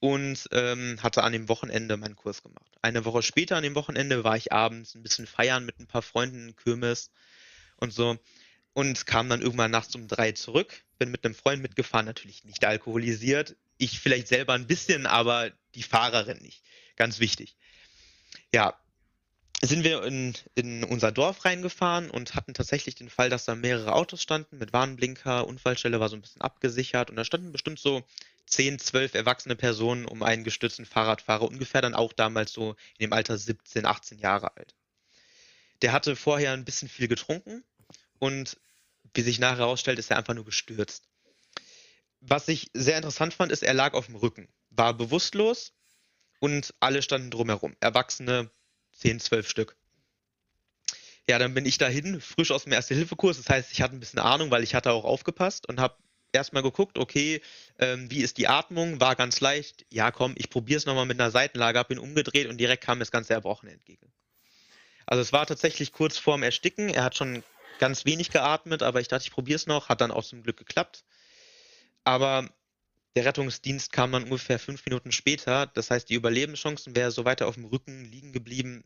und 0.00 0.48
ähm, 0.52 0.98
hatte 1.02 1.22
an 1.24 1.32
dem 1.32 1.48
Wochenende 1.48 1.96
meinen 1.96 2.16
Kurs 2.16 2.42
gemacht. 2.42 2.70
Eine 2.82 3.04
Woche 3.04 3.22
später 3.22 3.56
an 3.56 3.62
dem 3.62 3.74
Wochenende 3.74 4.24
war 4.24 4.36
ich 4.36 4.52
abends 4.52 4.94
ein 4.94 5.02
bisschen 5.02 5.26
feiern 5.26 5.64
mit 5.64 5.78
ein 5.80 5.86
paar 5.88 6.02
Freunden, 6.02 6.56
Kirmes 6.56 7.10
und 7.76 7.92
so 7.92 8.18
und 8.74 9.06
kam 9.06 9.28
dann 9.28 9.40
irgendwann 9.40 9.70
nachts 9.70 9.94
um 9.94 10.08
drei 10.08 10.32
zurück. 10.32 10.82
Bin 10.98 11.10
mit 11.10 11.24
einem 11.24 11.34
Freund 11.34 11.62
mitgefahren, 11.62 12.06
natürlich 12.06 12.44
nicht 12.44 12.64
alkoholisiert. 12.64 13.56
Ich 13.78 13.98
vielleicht 13.98 14.28
selber 14.28 14.52
ein 14.52 14.66
bisschen, 14.66 15.06
aber 15.06 15.50
die 15.74 15.82
Fahrerin 15.82 16.38
nicht. 16.38 16.62
Ganz 16.96 17.20
wichtig. 17.20 17.56
Ja, 18.52 18.78
sind 19.62 19.84
wir 19.84 20.02
in, 20.02 20.34
in 20.54 20.84
unser 20.84 21.12
Dorf 21.12 21.44
reingefahren 21.44 22.10
und 22.10 22.34
hatten 22.34 22.54
tatsächlich 22.54 22.96
den 22.96 23.08
Fall, 23.08 23.30
dass 23.30 23.44
da 23.44 23.54
mehrere 23.54 23.94
Autos 23.94 24.22
standen 24.22 24.58
mit 24.58 24.72
Warnblinker, 24.72 25.46
Unfallstelle 25.46 26.00
war 26.00 26.08
so 26.08 26.16
ein 26.16 26.20
bisschen 26.20 26.42
abgesichert 26.42 27.10
und 27.10 27.16
da 27.16 27.24
standen 27.24 27.52
bestimmt 27.52 27.78
so 27.78 28.04
10, 28.46 28.78
12 28.78 29.14
erwachsene 29.14 29.56
Personen 29.56 30.04
um 30.04 30.22
einen 30.22 30.44
gestützten 30.44 30.84
Fahrradfahrer, 30.84 31.42
ungefähr 31.42 31.80
dann 31.80 31.94
auch 31.94 32.12
damals 32.12 32.52
so 32.52 32.70
in 32.98 33.06
dem 33.06 33.12
Alter 33.12 33.38
17, 33.38 33.86
18 33.86 34.18
Jahre 34.18 34.56
alt. 34.56 34.74
Der 35.82 35.92
hatte 35.92 36.14
vorher 36.16 36.52
ein 36.52 36.64
bisschen 36.64 36.88
viel 36.88 37.08
getrunken 37.08 37.64
und 38.24 38.56
wie 39.12 39.20
sich 39.20 39.38
nachher 39.38 39.58
herausstellt, 39.58 39.98
ist 39.98 40.10
er 40.10 40.16
einfach 40.16 40.32
nur 40.32 40.46
gestürzt. 40.46 41.04
Was 42.20 42.48
ich 42.48 42.70
sehr 42.72 42.96
interessant 42.96 43.34
fand, 43.34 43.52
ist, 43.52 43.62
er 43.62 43.74
lag 43.74 43.92
auf 43.92 44.06
dem 44.06 44.16
Rücken, 44.16 44.48
war 44.70 44.94
bewusstlos 44.94 45.74
und 46.40 46.72
alle 46.80 47.02
standen 47.02 47.30
drumherum. 47.30 47.76
Erwachsene, 47.80 48.50
10, 48.94 49.20
12 49.20 49.46
Stück. 49.46 49.76
Ja, 51.28 51.38
dann 51.38 51.52
bin 51.52 51.66
ich 51.66 51.76
dahin, 51.76 52.18
frisch 52.22 52.50
aus 52.50 52.64
dem 52.64 52.72
Erste-Hilfe-Kurs. 52.72 53.36
Das 53.36 53.50
heißt, 53.50 53.72
ich 53.72 53.82
hatte 53.82 53.94
ein 53.94 54.00
bisschen 54.00 54.20
Ahnung, 54.20 54.50
weil 54.50 54.62
ich 54.62 54.74
hatte 54.74 54.92
auch 54.92 55.04
aufgepasst 55.04 55.68
und 55.68 55.78
habe 55.78 55.98
erstmal 56.32 56.62
geguckt, 56.62 56.96
okay, 56.96 57.42
ähm, 57.78 58.10
wie 58.10 58.22
ist 58.22 58.38
die 58.38 58.48
Atmung? 58.48 59.00
War 59.00 59.16
ganz 59.16 59.40
leicht. 59.40 59.84
Ja, 59.90 60.10
komm, 60.10 60.34
ich 60.38 60.48
probiere 60.48 60.78
es 60.78 60.86
nochmal 60.86 61.06
mit 61.06 61.20
einer 61.20 61.30
Seitenlage, 61.30 61.78
habe 61.78 61.92
ihn 61.92 61.98
umgedreht 62.00 62.48
und 62.48 62.56
direkt 62.56 62.84
kam 62.84 63.00
das 63.00 63.10
ganze 63.10 63.34
Erbrochene 63.34 63.72
entgegen. 63.72 64.10
Also 65.06 65.20
es 65.20 65.32
war 65.34 65.46
tatsächlich 65.46 65.92
kurz 65.92 66.16
vorm 66.16 66.42
Ersticken. 66.42 66.88
Er 66.88 67.04
hat 67.04 67.16
schon 67.16 67.44
ganz 67.78 68.04
wenig 68.04 68.30
geatmet, 68.30 68.82
aber 68.82 69.00
ich 69.00 69.08
dachte, 69.08 69.24
ich 69.24 69.30
probiere 69.30 69.56
es 69.56 69.66
noch. 69.66 69.88
Hat 69.88 70.00
dann 70.00 70.10
auch 70.10 70.24
zum 70.24 70.42
Glück 70.42 70.56
geklappt. 70.56 71.04
Aber 72.04 72.48
der 73.16 73.24
Rettungsdienst 73.24 73.92
kam 73.92 74.12
dann 74.12 74.24
ungefähr 74.24 74.58
fünf 74.58 74.84
Minuten 74.86 75.12
später. 75.12 75.66
Das 75.66 75.90
heißt, 75.90 76.08
die 76.08 76.14
Überlebenschancen, 76.14 76.96
wäre 76.96 77.10
so 77.10 77.24
weiter 77.24 77.46
auf 77.46 77.54
dem 77.54 77.64
Rücken 77.64 78.04
liegen 78.04 78.32
geblieben, 78.32 78.84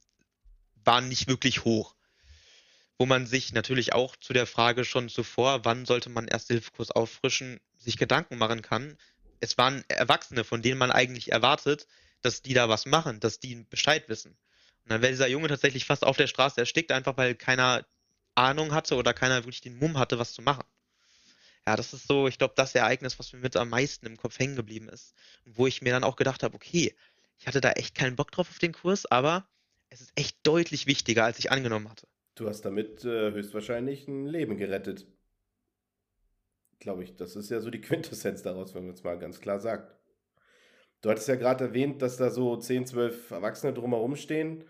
waren 0.84 1.08
nicht 1.08 1.28
wirklich 1.28 1.64
hoch. 1.64 1.94
Wo 2.98 3.06
man 3.06 3.26
sich 3.26 3.52
natürlich 3.52 3.92
auch 3.92 4.16
zu 4.16 4.32
der 4.32 4.46
Frage 4.46 4.84
schon 4.84 5.08
zuvor, 5.08 5.64
wann 5.64 5.86
sollte 5.86 6.10
man 6.10 6.26
Erste-Hilfe-Kurs 6.26 6.90
auffrischen, 6.90 7.60
sich 7.76 7.96
Gedanken 7.96 8.38
machen 8.38 8.62
kann. 8.62 8.98
Es 9.40 9.56
waren 9.56 9.84
Erwachsene, 9.88 10.44
von 10.44 10.62
denen 10.62 10.78
man 10.78 10.90
eigentlich 10.90 11.30
erwartet, 11.30 11.86
dass 12.22 12.42
die 12.42 12.54
da 12.54 12.68
was 12.68 12.86
machen, 12.86 13.20
dass 13.20 13.38
die 13.38 13.54
Bescheid 13.70 14.08
wissen. 14.08 14.36
Und 14.82 14.90
dann 14.90 15.00
wäre 15.00 15.12
dieser 15.12 15.28
Junge 15.28 15.48
tatsächlich 15.48 15.84
fast 15.84 16.04
auf 16.04 16.16
der 16.16 16.26
Straße 16.26 16.60
erstickt, 16.60 16.90
einfach 16.90 17.16
weil 17.16 17.34
keiner 17.34 17.86
Ahnung 18.38 18.72
hatte 18.72 18.96
oder 18.96 19.12
keiner 19.12 19.36
wirklich 19.36 19.60
den 19.60 19.78
Mumm 19.78 19.98
hatte, 19.98 20.18
was 20.18 20.32
zu 20.32 20.42
machen. 20.42 20.64
Ja, 21.66 21.76
das 21.76 21.92
ist 21.92 22.06
so, 22.06 22.28
ich 22.28 22.38
glaube, 22.38 22.54
das 22.56 22.74
Ereignis, 22.74 23.18
was 23.18 23.32
mir 23.32 23.40
mit 23.40 23.56
am 23.56 23.68
meisten 23.68 24.06
im 24.06 24.16
Kopf 24.16 24.38
hängen 24.38 24.56
geblieben 24.56 24.88
ist. 24.88 25.14
Wo 25.44 25.66
ich 25.66 25.82
mir 25.82 25.92
dann 25.92 26.04
auch 26.04 26.16
gedacht 26.16 26.42
habe, 26.42 26.54
okay, 26.54 26.94
ich 27.38 27.46
hatte 27.46 27.60
da 27.60 27.72
echt 27.72 27.94
keinen 27.94 28.16
Bock 28.16 28.32
drauf 28.32 28.48
auf 28.48 28.58
den 28.58 28.72
Kurs, 28.72 29.04
aber 29.04 29.46
es 29.90 30.00
ist 30.00 30.12
echt 30.14 30.38
deutlich 30.44 30.86
wichtiger, 30.86 31.24
als 31.24 31.38
ich 31.38 31.52
angenommen 31.52 31.90
hatte. 31.90 32.06
Du 32.36 32.48
hast 32.48 32.62
damit 32.62 33.04
äh, 33.04 33.32
höchstwahrscheinlich 33.32 34.08
ein 34.08 34.26
Leben 34.26 34.56
gerettet. 34.56 35.06
Glaube 36.78 37.04
ich, 37.04 37.16
das 37.16 37.36
ist 37.36 37.50
ja 37.50 37.60
so 37.60 37.70
die 37.70 37.80
Quintessenz 37.82 38.42
daraus, 38.42 38.74
wenn 38.74 38.86
man 38.86 38.94
es 38.94 39.02
mal 39.02 39.18
ganz 39.18 39.40
klar 39.40 39.60
sagt. 39.60 39.94
Du 41.02 41.10
hattest 41.10 41.28
ja 41.28 41.36
gerade 41.36 41.64
erwähnt, 41.66 42.00
dass 42.02 42.16
da 42.16 42.30
so 42.30 42.56
10, 42.56 42.86
12 42.86 43.30
Erwachsene 43.30 43.72
drumherum 43.72 44.16
stehen. 44.16 44.64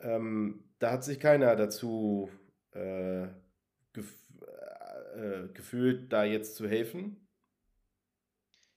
Ähm, 0.00 0.64
da 0.78 0.92
hat 0.92 1.04
sich 1.04 1.18
keiner 1.18 1.56
dazu 1.56 2.30
äh, 2.72 3.28
gef 3.92 4.14
äh, 5.16 5.48
gefühlt, 5.52 6.12
da 6.12 6.24
jetzt 6.24 6.56
zu 6.56 6.68
helfen? 6.68 7.28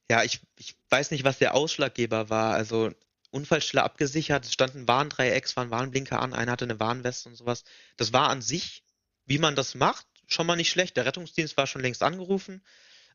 Ja, 0.09 0.23
ich, 0.23 0.41
ich 0.57 0.75
weiß 0.89 1.11
nicht, 1.11 1.23
was 1.23 1.39
der 1.39 1.55
Ausschlaggeber 1.55 2.29
war. 2.29 2.53
Also 2.53 2.91
Unfallstelle 3.31 3.83
abgesichert, 3.83 4.45
es 4.45 4.53
standen 4.53 4.87
Warndreiecks, 4.87 5.55
waren 5.55 5.71
Warnblinker 5.71 6.21
an, 6.21 6.33
einer 6.33 6.51
hatte 6.51 6.65
eine 6.65 6.79
Warnweste 6.79 7.29
und 7.29 7.35
sowas. 7.35 7.63
Das 7.97 8.13
war 8.13 8.29
an 8.29 8.41
sich, 8.41 8.83
wie 9.25 9.39
man 9.39 9.55
das 9.55 9.73
macht, 9.75 10.05
schon 10.27 10.45
mal 10.45 10.55
nicht 10.55 10.69
schlecht. 10.69 10.97
Der 10.97 11.05
Rettungsdienst 11.05 11.57
war 11.57 11.65
schon 11.65 11.81
längst 11.81 12.03
angerufen, 12.03 12.63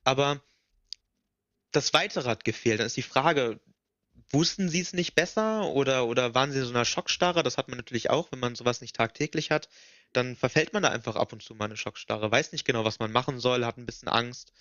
aber 0.02 0.42
das 1.70 1.92
Weitere 1.92 2.28
hat 2.28 2.44
gefehlt. 2.44 2.80
Dann 2.80 2.86
ist 2.86 2.96
die 2.96 3.02
Frage, 3.02 3.60
wussten 4.30 4.68
sie 4.68 4.80
es 4.80 4.92
nicht 4.92 5.14
besser 5.14 5.66
oder, 5.66 6.06
oder 6.06 6.34
waren 6.34 6.50
sie 6.50 6.62
so 6.62 6.70
einer 6.70 6.84
Schockstarre? 6.84 7.42
Das 7.42 7.56
hat 7.56 7.68
man 7.68 7.76
natürlich 7.76 8.10
auch, 8.10 8.32
wenn 8.32 8.40
man 8.40 8.54
sowas 8.54 8.80
nicht 8.80 8.96
tagtäglich 8.96 9.50
hat 9.50 9.68
dann 10.12 10.36
verfällt 10.36 10.72
man 10.72 10.82
da 10.82 10.90
einfach 10.90 11.16
ab 11.16 11.32
und 11.32 11.42
zu 11.42 11.54
mal 11.54 11.66
eine 11.66 11.76
Schockstarre, 11.76 12.30
weiß 12.30 12.52
nicht 12.52 12.64
genau, 12.64 12.84
was 12.84 12.98
man 12.98 13.12
machen 13.12 13.38
soll, 13.38 13.64
hat 13.64 13.78
ein 13.78 13.86
bisschen 13.86 14.08
Angst, 14.08 14.52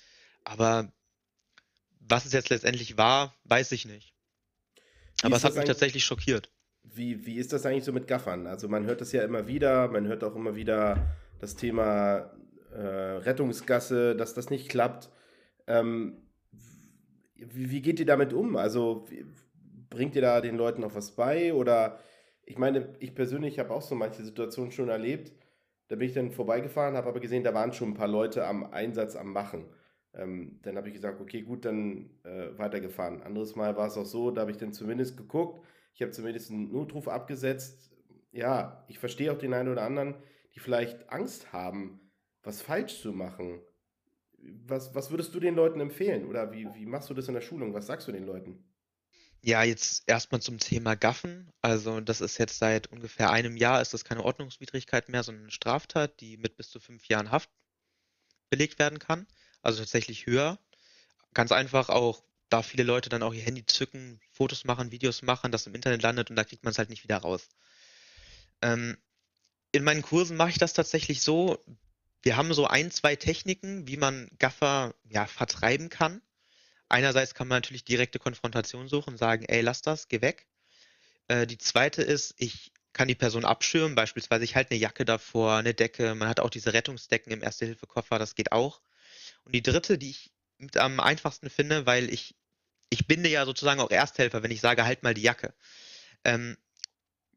aber 0.44 0.92
was 2.00 2.26
es 2.26 2.34
jetzt 2.34 2.50
letztendlich 2.50 2.98
war, 2.98 3.34
weiß 3.46 3.72
ich 3.72 3.86
nicht. 3.86 4.14
Wie 5.22 5.26
aber 5.26 5.36
es 5.36 5.44
hat 5.44 5.56
mich 5.56 5.66
tatsächlich 5.66 6.06
schockiert. 6.06 6.52
Wie, 6.84 7.26
wie 7.26 7.36
ist 7.36 7.52
das 7.52 7.66
eigentlich 7.66 7.84
so 7.84 7.92
mit 7.92 8.08
Gaffern? 8.08 8.48
Also 8.48 8.70
man 8.70 8.86
hört 8.86 9.02
das 9.02 9.12
ja 9.12 9.24
immer 9.24 9.48
wieder, 9.48 9.88
man 9.90 10.08
hört 10.08 10.24
auch 10.24 10.36
immer 10.36 10.56
wieder 10.56 11.16
das 11.40 11.56
Thema 11.56 12.32
äh, 12.72 12.80
Rettungsgasse, 12.80 14.16
dass 14.16 14.34
das 14.34 14.50
nicht 14.50 14.70
klappt. 14.70 15.10
Ähm, 15.66 16.18
wie, 17.36 17.72
wie, 17.72 17.82
geht 17.82 18.00
ihr 18.00 18.06
damit 18.06 18.32
um? 18.34 18.56
Also 18.56 19.06
wie, 19.10 19.26
bringt 19.90 20.16
ihr 20.16 20.22
da 20.22 20.42
den 20.42 20.56
Leuten 20.56 20.82
noch 20.82 20.96
was 20.96 21.12
bei 21.12 21.54
oder 21.54 22.00
ich 22.46 22.58
meine, 22.58 22.96
ich 23.00 23.14
persönlich 23.14 23.60
habe 23.60 23.74
auch 23.74 23.82
so 23.82 23.94
manche 23.96 24.24
Situationen 24.24 24.72
schon 24.72 24.88
erlebt. 24.88 25.34
Da 25.88 25.96
bin 25.96 26.08
ich 26.08 26.14
dann 26.14 26.32
vorbeigefahren, 26.32 26.96
habe 26.96 27.08
aber 27.08 27.20
gesehen, 27.20 27.44
da 27.44 27.54
waren 27.54 27.72
schon 27.74 27.90
ein 27.90 27.94
paar 27.94 28.08
Leute 28.08 28.46
am 28.46 28.72
Einsatz, 28.74 29.16
am 29.16 29.32
Machen. 29.32 29.66
Ähm, 30.14 30.60
dann 30.64 30.76
habe 30.76 30.90
ich 30.90 30.96
gesagt, 30.96 31.22
okay, 31.22 31.42
gut, 31.44 31.64
dann 31.66 32.10
äh, 32.24 32.58
weitergefahren. 32.58 33.22
Anderes 33.22 33.56
Mal 33.56 33.78
war 33.78 33.88
es 33.88 33.98
auch 33.98 34.06
so, 34.06 34.32
da 34.32 34.42
habe 34.42 34.52
ich 34.52 34.58
dann 34.58 34.74
zumindest 34.74 35.16
geguckt. 35.18 35.66
Ich 35.94 36.02
habe 36.02 36.12
zumindest 36.12 36.52
einen 36.52 36.72
Notruf 36.72 37.08
abgesetzt. 37.08 37.92
Ja, 38.32 38.84
ich 38.88 39.00
verstehe 39.00 39.32
auch 39.32 39.38
den 39.38 39.54
einen 39.54 39.70
oder 39.70 39.84
anderen, 39.84 40.16
die 40.56 40.60
vielleicht 40.60 41.10
Angst 41.10 41.54
haben, 41.54 42.00
was 42.44 42.62
falsch 42.62 43.02
zu 43.02 43.14
machen. 43.14 43.62
Was, 44.66 44.94
was 44.94 45.12
würdest 45.12 45.34
du 45.34 45.40
den 45.40 45.56
Leuten 45.56 45.80
empfehlen? 45.80 46.26
Oder 46.28 46.52
wie, 46.52 46.68
wie 46.74 46.86
machst 46.86 47.10
du 47.10 47.14
das 47.14 47.28
in 47.28 47.34
der 47.34 47.42
Schulung? 47.42 47.74
Was 47.74 47.88
sagst 47.88 48.08
du 48.08 48.12
den 48.12 48.26
Leuten? 48.26 48.67
Ja, 49.48 49.64
jetzt 49.64 50.04
erstmal 50.08 50.42
zum 50.42 50.60
Thema 50.60 50.96
Gaffen. 50.96 51.54
Also 51.62 52.02
das 52.02 52.20
ist 52.20 52.38
jetzt 52.38 52.60
seit 52.60 52.88
ungefähr 52.88 53.32
einem 53.32 53.56
Jahr 53.56 53.82
ist 53.82 53.94
das 53.94 54.04
keine 54.04 54.26
Ordnungswidrigkeit 54.26 55.08
mehr, 55.08 55.24
sondern 55.24 55.44
eine 55.44 55.52
Straftat, 55.52 56.20
die 56.20 56.36
mit 56.36 56.58
bis 56.58 56.70
zu 56.70 56.82
fünf 56.82 57.08
Jahren 57.08 57.32
Haft 57.32 57.50
belegt 58.50 58.78
werden 58.78 59.00
kann. 59.00 59.26
Also 59.62 59.80
tatsächlich 59.80 60.26
höher. 60.26 60.60
Ganz 61.34 61.54
einfach 61.54 61.88
auch, 61.88 62.26
da 62.50 62.62
viele 62.62 62.84
Leute 62.84 63.08
dann 63.08 63.24
auch 63.24 63.34
ihr 63.34 63.42
Handy 63.42 63.66
zücken, 63.66 64.20
Fotos 64.32 64.66
machen, 64.66 64.92
Videos 64.92 65.22
machen, 65.22 65.54
das 65.54 65.66
im 65.66 65.76
Internet 65.76 66.02
landet 66.02 66.30
und 66.30 66.36
da 66.36 66.44
kriegt 66.44 66.66
man 66.66 66.72
es 66.72 66.78
halt 66.78 66.90
nicht 66.90 67.06
wieder 67.06 67.20
raus. 67.20 67.48
Ähm, 68.62 68.98
in 69.72 69.86
meinen 69.86 70.02
Kursen 70.02 70.36
mache 70.36 70.50
ich 70.50 70.58
das 70.58 70.74
tatsächlich 70.74 71.22
so. 71.22 71.64
Wir 72.22 72.36
haben 72.36 72.54
so 72.54 72.68
ein, 72.68 72.92
zwei 72.92 73.16
Techniken, 73.16 73.88
wie 73.88 73.96
man 73.96 74.30
Gaffer 74.40 74.94
ja, 75.06 75.26
vertreiben 75.26 75.88
kann. 75.88 76.22
Einerseits 76.90 77.34
kann 77.34 77.48
man 77.48 77.58
natürlich 77.58 77.84
direkte 77.84 78.20
Konfrontation 78.20 78.88
suchen 78.88 79.12
und 79.12 79.18
sagen, 79.18 79.46
ey, 79.46 79.62
lass 79.62 79.82
das, 79.82 80.08
geh 80.08 80.22
weg. 80.22 80.48
Äh, 81.28 81.46
die 81.48 81.58
zweite 81.58 82.02
ist, 82.02 82.34
ich 82.38 82.72
kann 82.94 83.08
die 83.08 83.16
Person 83.16 83.46
abschirmen, 83.46 83.96
beispielsweise 83.96 84.44
ich 84.44 84.56
halte 84.56 84.72
eine 84.72 84.80
Jacke 84.80 85.06
davor, 85.06 85.58
eine 85.58 85.74
Decke, 85.74 86.16
man 86.16 86.30
hat 86.30 86.40
auch 86.40 86.50
diese 86.50 86.74
Rettungsdecken 86.74 87.32
im 87.32 87.44
Erste-Hilfe-Koffer, 87.44 88.18
das 88.18 88.36
geht 88.36 88.52
auch. 88.52 88.82
Und 89.44 89.54
die 89.54 89.62
dritte, 89.62 89.98
die 89.98 90.10
ich 90.10 90.32
mit 90.58 90.78
am 90.78 91.00
einfachsten 91.00 91.50
finde, 91.50 91.86
weil 91.86 92.12
ich, 92.12 92.36
ich 92.90 93.06
binde 93.06 93.30
ja 93.30 93.46
sozusagen 93.46 93.82
auch 93.82 93.92
Ersthelfer, 93.92 94.42
wenn 94.42 94.52
ich 94.52 94.62
sage, 94.62 94.86
halt 94.86 95.04
mal 95.04 95.14
die 95.14 95.22
Jacke. 95.22 95.54
Ähm, 96.24 96.58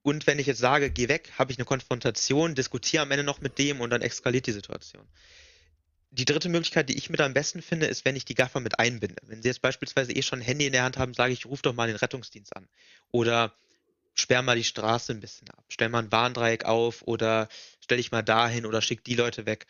und 0.03 0.27
wenn 0.27 0.39
ich 0.39 0.47
jetzt 0.47 0.61
sage, 0.61 0.91
geh 0.91 1.09
weg, 1.09 1.33
habe 1.37 1.53
ich 1.53 1.59
eine 1.59 1.67
Konfrontation, 1.67 2.55
diskutiere 2.55 3.03
am 3.03 3.11
Ende 3.11 3.25
noch 3.25 3.41
mit 3.41 3.59
dem 3.59 3.81
und 3.81 3.91
dann 3.91 4.01
eskaliert 4.01 4.47
die 4.47 4.53
Situation 4.53 5.07
die 6.11 6.25
dritte 6.25 6.49
Möglichkeit, 6.49 6.89
die 6.89 6.97
ich 6.97 7.09
mit 7.09 7.21
am 7.21 7.35
besten 7.35 7.63
finde, 7.63 7.87
ist, 7.87 8.05
wenn 8.05 8.17
ich 8.17 8.25
die 8.25 8.35
Gaffer 8.35 8.61
mit 8.61 8.79
einbinde. 8.79 9.23
Wenn 9.27 9.43
Sie 9.43 9.49
jetzt 9.49 9.63
beispielsweise 9.63 10.13
eh 10.13 10.23
schon 10.23 10.41
ein 10.41 10.45
Handy 10.45 10.67
in 10.67 10.73
der 10.73 10.83
Hand 10.83 10.99
haben, 10.99 11.15
sage 11.15 11.33
ich, 11.33 11.47
ruf 11.47 11.63
doch 11.63 11.75
mal 11.75 11.87
den 11.87 11.97
Rettungsdienst 11.97 12.57
an. 12.57 12.69
Oder 13.13 13.55
sperr 14.15 14.43
mal 14.43 14.57
die 14.57 14.65
Straße 14.65 15.13
ein 15.13 15.21
bisschen 15.21 15.49
ab. 15.51 15.65
Stell 15.69 15.89
mal 15.89 16.03
ein 16.03 16.13
Warndreieck 16.13 16.65
auf 16.65 17.03
oder 17.03 17.49
stell 17.81 17.99
dich 17.99 18.11
mal 18.11 18.23
dahin 18.23 18.67
oder 18.67 18.83
schick 18.83 19.05
die 19.05 19.15
Leute 19.15 19.47
weg. 19.47 19.67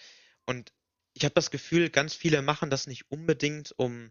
Und 0.47 0.73
ich 1.13 1.25
habe 1.25 1.35
das 1.35 1.51
Gefühl, 1.51 1.91
ganz 1.91 2.15
viele 2.15 2.41
machen 2.41 2.71
das 2.71 2.87
nicht 2.87 3.11
unbedingt, 3.11 3.75
um, 3.77 4.11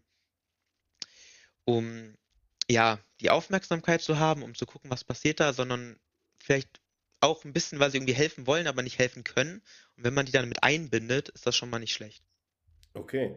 um 1.64 2.14
ja, 2.68 3.00
die 3.20 3.30
Aufmerksamkeit 3.30 4.02
zu 4.02 4.18
haben, 4.20 4.42
um 4.42 4.54
zu 4.54 4.66
gucken, 4.66 4.90
was 4.90 5.02
passiert 5.02 5.40
da, 5.40 5.52
sondern 5.52 5.98
vielleicht 6.38 6.79
auch 7.20 7.44
ein 7.44 7.52
bisschen, 7.52 7.78
weil 7.78 7.90
sie 7.90 7.98
irgendwie 7.98 8.14
helfen 8.14 8.46
wollen, 8.46 8.66
aber 8.66 8.82
nicht 8.82 8.98
helfen 8.98 9.24
können. 9.24 9.62
Und 9.96 10.04
wenn 10.04 10.14
man 10.14 10.26
die 10.26 10.32
dann 10.32 10.48
mit 10.48 10.62
einbindet, 10.62 11.28
ist 11.30 11.46
das 11.46 11.56
schon 11.56 11.70
mal 11.70 11.78
nicht 11.78 11.92
schlecht. 11.92 12.24
Okay. 12.94 13.36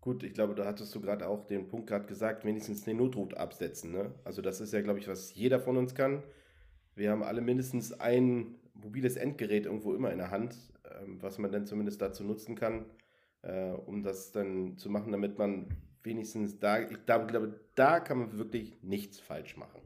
Gut, 0.00 0.22
ich 0.22 0.32
glaube, 0.32 0.54
da 0.54 0.64
hattest 0.64 0.94
du 0.94 1.00
gerade 1.00 1.26
auch 1.26 1.44
den 1.44 1.68
Punkt 1.68 1.88
gerade 1.88 2.06
gesagt, 2.06 2.44
wenigstens 2.44 2.84
den 2.84 2.98
Notruf 2.98 3.34
absetzen. 3.34 3.92
Ne? 3.92 4.14
Also 4.24 4.42
das 4.42 4.60
ist 4.60 4.72
ja, 4.72 4.80
glaube 4.80 5.00
ich, 5.00 5.08
was 5.08 5.34
jeder 5.34 5.60
von 5.60 5.76
uns 5.76 5.94
kann. 5.94 6.22
Wir 6.94 7.10
haben 7.10 7.22
alle 7.22 7.40
mindestens 7.40 7.92
ein 7.92 8.56
mobiles 8.74 9.16
Endgerät 9.16 9.66
irgendwo 9.66 9.94
immer 9.94 10.12
in 10.12 10.18
der 10.18 10.30
Hand, 10.30 10.56
ähm, 11.00 11.20
was 11.20 11.38
man 11.38 11.50
dann 11.50 11.66
zumindest 11.66 12.00
dazu 12.00 12.24
nutzen 12.24 12.54
kann, 12.54 12.86
äh, 13.42 13.70
um 13.70 14.02
das 14.02 14.32
dann 14.32 14.76
zu 14.78 14.88
machen, 14.88 15.12
damit 15.12 15.38
man 15.38 15.68
wenigstens 16.02 16.58
da, 16.58 16.80
ich 16.80 17.04
glaube, 17.04 17.60
da 17.74 18.00
kann 18.00 18.18
man 18.18 18.38
wirklich 18.38 18.82
nichts 18.82 19.20
falsch 19.20 19.56
machen. 19.56 19.80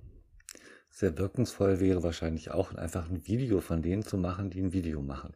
Sehr 0.93 1.17
wirkungsvoll 1.17 1.81
wäre 1.81 2.03
wahrscheinlich 2.03 2.51
auch 2.51 2.75
einfach 2.75 3.09
ein 3.09 3.27
Video 3.27 3.61
von 3.61 3.81
denen 3.81 4.05
zu 4.05 4.19
machen, 4.19 4.51
die 4.51 4.61
ein 4.61 4.73
Video 4.75 5.01
machen. 5.01 5.35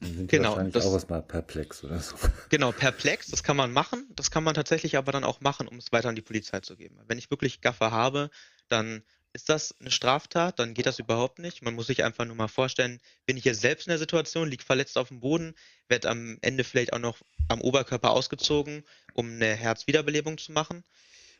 Dann 0.00 0.14
sind 0.14 0.30
genau, 0.30 0.50
wahrscheinlich 0.50 0.74
das, 0.74 0.86
auch 0.86 0.92
erstmal 0.92 1.22
perplex 1.22 1.84
oder 1.84 2.00
so. 2.00 2.16
Genau, 2.50 2.72
perplex, 2.72 3.28
das 3.28 3.44
kann 3.44 3.56
man 3.56 3.72
machen. 3.72 4.08
Das 4.16 4.30
kann 4.30 4.42
man 4.44 4.54
tatsächlich 4.54 4.96
aber 4.96 5.12
dann 5.12 5.24
auch 5.24 5.40
machen, 5.40 5.68
um 5.68 5.76
es 5.78 5.92
weiter 5.92 6.08
an 6.08 6.16
die 6.16 6.22
Polizei 6.22 6.60
zu 6.60 6.76
geben. 6.76 6.98
Wenn 7.06 7.16
ich 7.16 7.30
wirklich 7.30 7.60
Gaffer 7.60 7.92
habe, 7.92 8.28
dann 8.68 9.02
ist 9.32 9.48
das 9.48 9.74
eine 9.78 9.92
Straftat, 9.92 10.58
dann 10.58 10.74
geht 10.74 10.86
das 10.86 10.98
überhaupt 10.98 11.38
nicht. 11.38 11.62
Man 11.62 11.74
muss 11.74 11.86
sich 11.86 12.02
einfach 12.02 12.24
nur 12.24 12.34
mal 12.34 12.48
vorstellen, 12.48 13.00
bin 13.24 13.36
ich 13.36 13.44
jetzt 13.44 13.60
selbst 13.60 13.86
in 13.86 13.90
der 13.90 13.98
Situation, 13.98 14.48
liege 14.48 14.64
verletzt 14.64 14.98
auf 14.98 15.08
dem 15.08 15.20
Boden, 15.20 15.54
werde 15.86 16.08
am 16.08 16.38
Ende 16.40 16.64
vielleicht 16.64 16.92
auch 16.92 16.98
noch 16.98 17.18
am 17.48 17.60
Oberkörper 17.60 18.10
ausgezogen, 18.10 18.84
um 19.14 19.28
eine 19.28 19.54
Herzwiederbelebung 19.54 20.38
zu 20.38 20.50
machen 20.52 20.82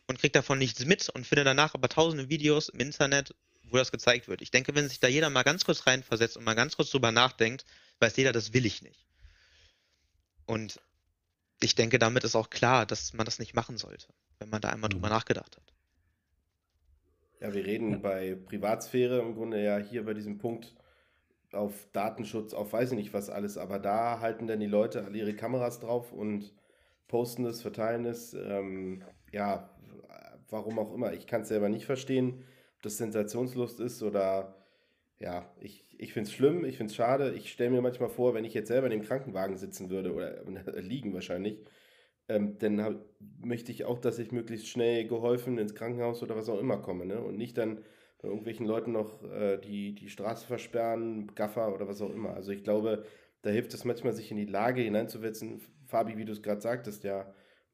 und 0.06 0.18
kriege 0.18 0.32
davon 0.32 0.58
nichts 0.58 0.84
mit 0.84 1.08
und 1.08 1.26
finde 1.26 1.44
danach 1.44 1.74
aber 1.74 1.88
tausende 1.88 2.28
Videos 2.28 2.68
im 2.68 2.80
Internet, 2.80 3.34
wo 3.64 3.76
das 3.76 3.92
gezeigt 3.92 4.28
wird. 4.28 4.42
Ich 4.42 4.50
denke, 4.50 4.74
wenn 4.74 4.88
sich 4.88 5.00
da 5.00 5.08
jeder 5.08 5.30
mal 5.30 5.42
ganz 5.42 5.64
kurz 5.64 5.86
reinversetzt 5.86 6.36
und 6.36 6.44
mal 6.44 6.54
ganz 6.54 6.76
kurz 6.76 6.90
drüber 6.90 7.12
nachdenkt, 7.12 7.64
weiß 8.00 8.16
jeder, 8.16 8.32
das 8.32 8.52
will 8.52 8.66
ich 8.66 8.82
nicht. 8.82 9.06
Und 10.46 10.80
ich 11.60 11.74
denke, 11.74 11.98
damit 11.98 12.24
ist 12.24 12.36
auch 12.36 12.50
klar, 12.50 12.86
dass 12.86 13.12
man 13.12 13.24
das 13.24 13.38
nicht 13.38 13.54
machen 13.54 13.76
sollte, 13.76 14.08
wenn 14.38 14.48
man 14.48 14.60
da 14.60 14.70
einmal 14.70 14.90
drüber 14.90 15.08
mhm. 15.08 15.14
nachgedacht 15.14 15.56
hat. 15.56 15.74
Ja, 17.40 17.52
wir 17.54 17.64
reden 17.64 18.00
bei 18.02 18.34
Privatsphäre 18.34 19.20
im 19.20 19.34
Grunde 19.34 19.62
ja 19.62 19.78
hier 19.78 20.04
bei 20.04 20.14
diesem 20.14 20.38
Punkt 20.38 20.74
auf 21.52 21.88
Datenschutz, 21.92 22.52
auf 22.52 22.72
weiß 22.72 22.92
ich 22.92 22.96
nicht 22.96 23.12
was 23.12 23.30
alles, 23.30 23.56
aber 23.56 23.78
da 23.78 24.20
halten 24.20 24.46
dann 24.46 24.60
die 24.60 24.66
Leute 24.66 25.04
alle 25.04 25.18
ihre 25.18 25.34
Kameras 25.34 25.80
drauf 25.80 26.12
und 26.12 26.52
posten 27.06 27.46
es, 27.46 27.62
verteilen 27.62 28.04
es. 28.04 28.34
Ähm, 28.34 29.04
ja, 29.32 29.70
warum 30.50 30.78
auch 30.78 30.92
immer. 30.92 31.12
Ich 31.12 31.26
kann 31.26 31.42
es 31.42 31.48
selber 31.48 31.68
nicht 31.68 31.86
verstehen, 31.86 32.44
das 32.82 32.98
Sensationslust 32.98 33.80
ist 33.80 34.02
oder 34.02 34.54
ja, 35.18 35.52
ich, 35.60 35.84
ich 35.98 36.12
finde 36.12 36.28
es 36.28 36.34
schlimm, 36.34 36.64
ich 36.64 36.76
finde 36.76 36.90
es 36.90 36.96
schade. 36.96 37.34
Ich 37.34 37.50
stelle 37.52 37.70
mir 37.70 37.82
manchmal 37.82 38.08
vor, 38.08 38.34
wenn 38.34 38.44
ich 38.44 38.54
jetzt 38.54 38.68
selber 38.68 38.86
in 38.86 38.92
dem 38.92 39.02
Krankenwagen 39.02 39.56
sitzen 39.56 39.90
würde 39.90 40.12
oder 40.14 40.44
liegen 40.80 41.12
wahrscheinlich, 41.14 41.58
ähm, 42.28 42.58
dann 42.58 42.82
hab, 42.82 42.94
möchte 43.40 43.72
ich 43.72 43.84
auch, 43.84 43.98
dass 43.98 44.18
ich 44.18 44.32
möglichst 44.32 44.68
schnell 44.68 45.06
geholfen 45.08 45.58
ins 45.58 45.74
Krankenhaus 45.74 46.22
oder 46.22 46.36
was 46.36 46.48
auch 46.48 46.60
immer 46.60 46.78
komme. 46.78 47.06
Ne? 47.06 47.20
Und 47.20 47.36
nicht 47.36 47.58
dann 47.58 47.82
bei 48.20 48.28
irgendwelchen 48.28 48.66
Leuten 48.66 48.92
noch 48.92 49.22
äh, 49.24 49.58
die, 49.58 49.94
die 49.94 50.08
Straße 50.08 50.46
versperren, 50.46 51.34
Gaffer 51.34 51.74
oder 51.74 51.88
was 51.88 52.02
auch 52.02 52.10
immer. 52.10 52.34
Also 52.34 52.52
ich 52.52 52.64
glaube, 52.64 53.04
da 53.42 53.50
hilft 53.50 53.74
es 53.74 53.84
manchmal, 53.84 54.12
sich 54.12 54.30
in 54.30 54.36
die 54.36 54.44
Lage 54.44 54.82
hineinzusetzen, 54.82 55.60
Fabi, 55.86 56.16
wie 56.16 56.24
du 56.24 56.32
es 56.32 56.42
gerade 56.42 56.60
sagtest, 56.60 57.04
ja, 57.04 57.32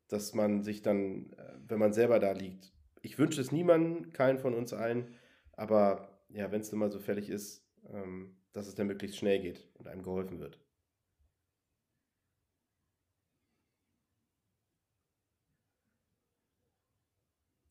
dass 0.08 0.34
man 0.34 0.62
sich 0.62 0.82
dann, 0.82 1.32
äh, 1.32 1.54
wenn 1.66 1.78
man 1.78 1.92
selber 1.92 2.20
da 2.20 2.32
liegt, 2.32 2.74
ich 3.04 3.18
wünsche 3.18 3.40
es 3.40 3.52
niemandem, 3.52 4.12
keinen 4.12 4.38
von 4.38 4.54
uns 4.54 4.73
allen, 4.73 5.14
aber 5.52 6.25
ja, 6.30 6.50
wenn 6.50 6.62
es 6.62 6.70
dann 6.70 6.78
mal 6.78 6.90
so 6.90 6.99
fällig 6.99 7.28
ist, 7.28 7.62
ähm, 7.92 8.34
dass 8.52 8.66
es 8.66 8.75
dann 8.75 8.87
möglichst 8.87 9.18
schnell 9.18 9.40
geht 9.40 9.68
und 9.75 9.87
einem 9.88 10.02
geholfen 10.02 10.40
wird. 10.40 10.58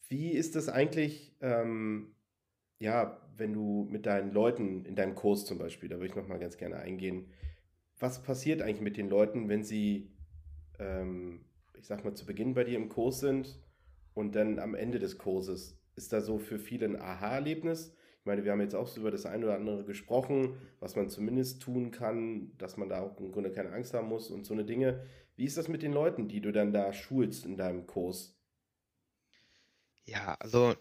Wie 0.07 0.29
ist 0.31 0.55
das 0.55 0.69
eigentlich, 0.69 1.35
ähm, 1.41 2.15
ja, 2.77 3.19
wenn 3.35 3.53
du 3.53 3.87
mit 3.89 4.05
deinen 4.05 4.31
Leuten 4.31 4.85
in 4.85 4.95
deinem 4.95 5.15
Kurs 5.15 5.45
zum 5.45 5.57
Beispiel, 5.57 5.89
da 5.89 5.95
würde 5.95 6.07
ich 6.07 6.15
nochmal 6.15 6.37
ganz 6.39 6.57
gerne 6.57 6.75
eingehen, 6.77 7.31
was 7.97 8.21
passiert 8.21 8.61
eigentlich 8.61 8.81
mit 8.81 8.97
den 8.97 9.09
Leuten, 9.09 9.49
wenn 9.49 9.63
sie, 9.63 10.11
ähm, 10.77 11.45
ich 11.75 11.87
sag 11.87 12.03
mal, 12.03 12.13
zu 12.13 12.27
Beginn 12.27 12.53
bei 12.53 12.63
dir 12.65 12.77
im 12.77 12.89
Kurs 12.89 13.19
sind 13.19 13.59
und 14.13 14.36
dann 14.36 14.60
am 14.60 14.75
Ende 14.75 15.00
des 15.00 15.17
Kurses? 15.17 15.77
Ist 15.96 16.13
da 16.13 16.22
so 16.22 16.39
für 16.39 16.60
viele 16.60 16.86
ein 16.86 17.00
Aha-Erlebnis? 17.00 17.96
Ich 18.20 18.25
meine, 18.25 18.46
wir 18.46 18.53
haben 18.53 18.62
jetzt 18.62 18.75
auch 18.75 18.88
so 18.88 19.01
über 19.01 19.12
das 19.12 19.25
eine 19.25 19.46
oder 19.46 19.55
andere 19.55 19.84
gesprochen, 19.84 20.58
was 20.79 20.96
man 20.96 21.10
zumindest 21.10 21.62
tun 21.62 21.91
kann, 21.91 22.55
dass 22.58 22.77
man 22.77 22.88
da 22.89 23.01
auch 23.01 23.20
im 23.20 23.32
Grunde 23.32 23.51
keine 23.51 23.74
Angst 23.74 23.93
haben 23.93 24.08
muss 24.08 24.29
und 24.29 24.46
so 24.46 24.53
eine 24.53 24.63
Dinge. 24.63 25.05
Wie 25.36 25.46
ist 25.46 25.58
das 25.58 25.67
mit 25.67 25.82
den 25.82 25.91
Leuten, 25.91 26.27
die 26.29 26.39
du 26.39 26.51
dann 26.51 26.72
da 26.72 26.93
schulst 26.93 27.46
in 27.46 27.58
deinem 27.58 27.86
Kurs? 27.86 28.39
Ja, 30.05 30.36
also 30.39 30.75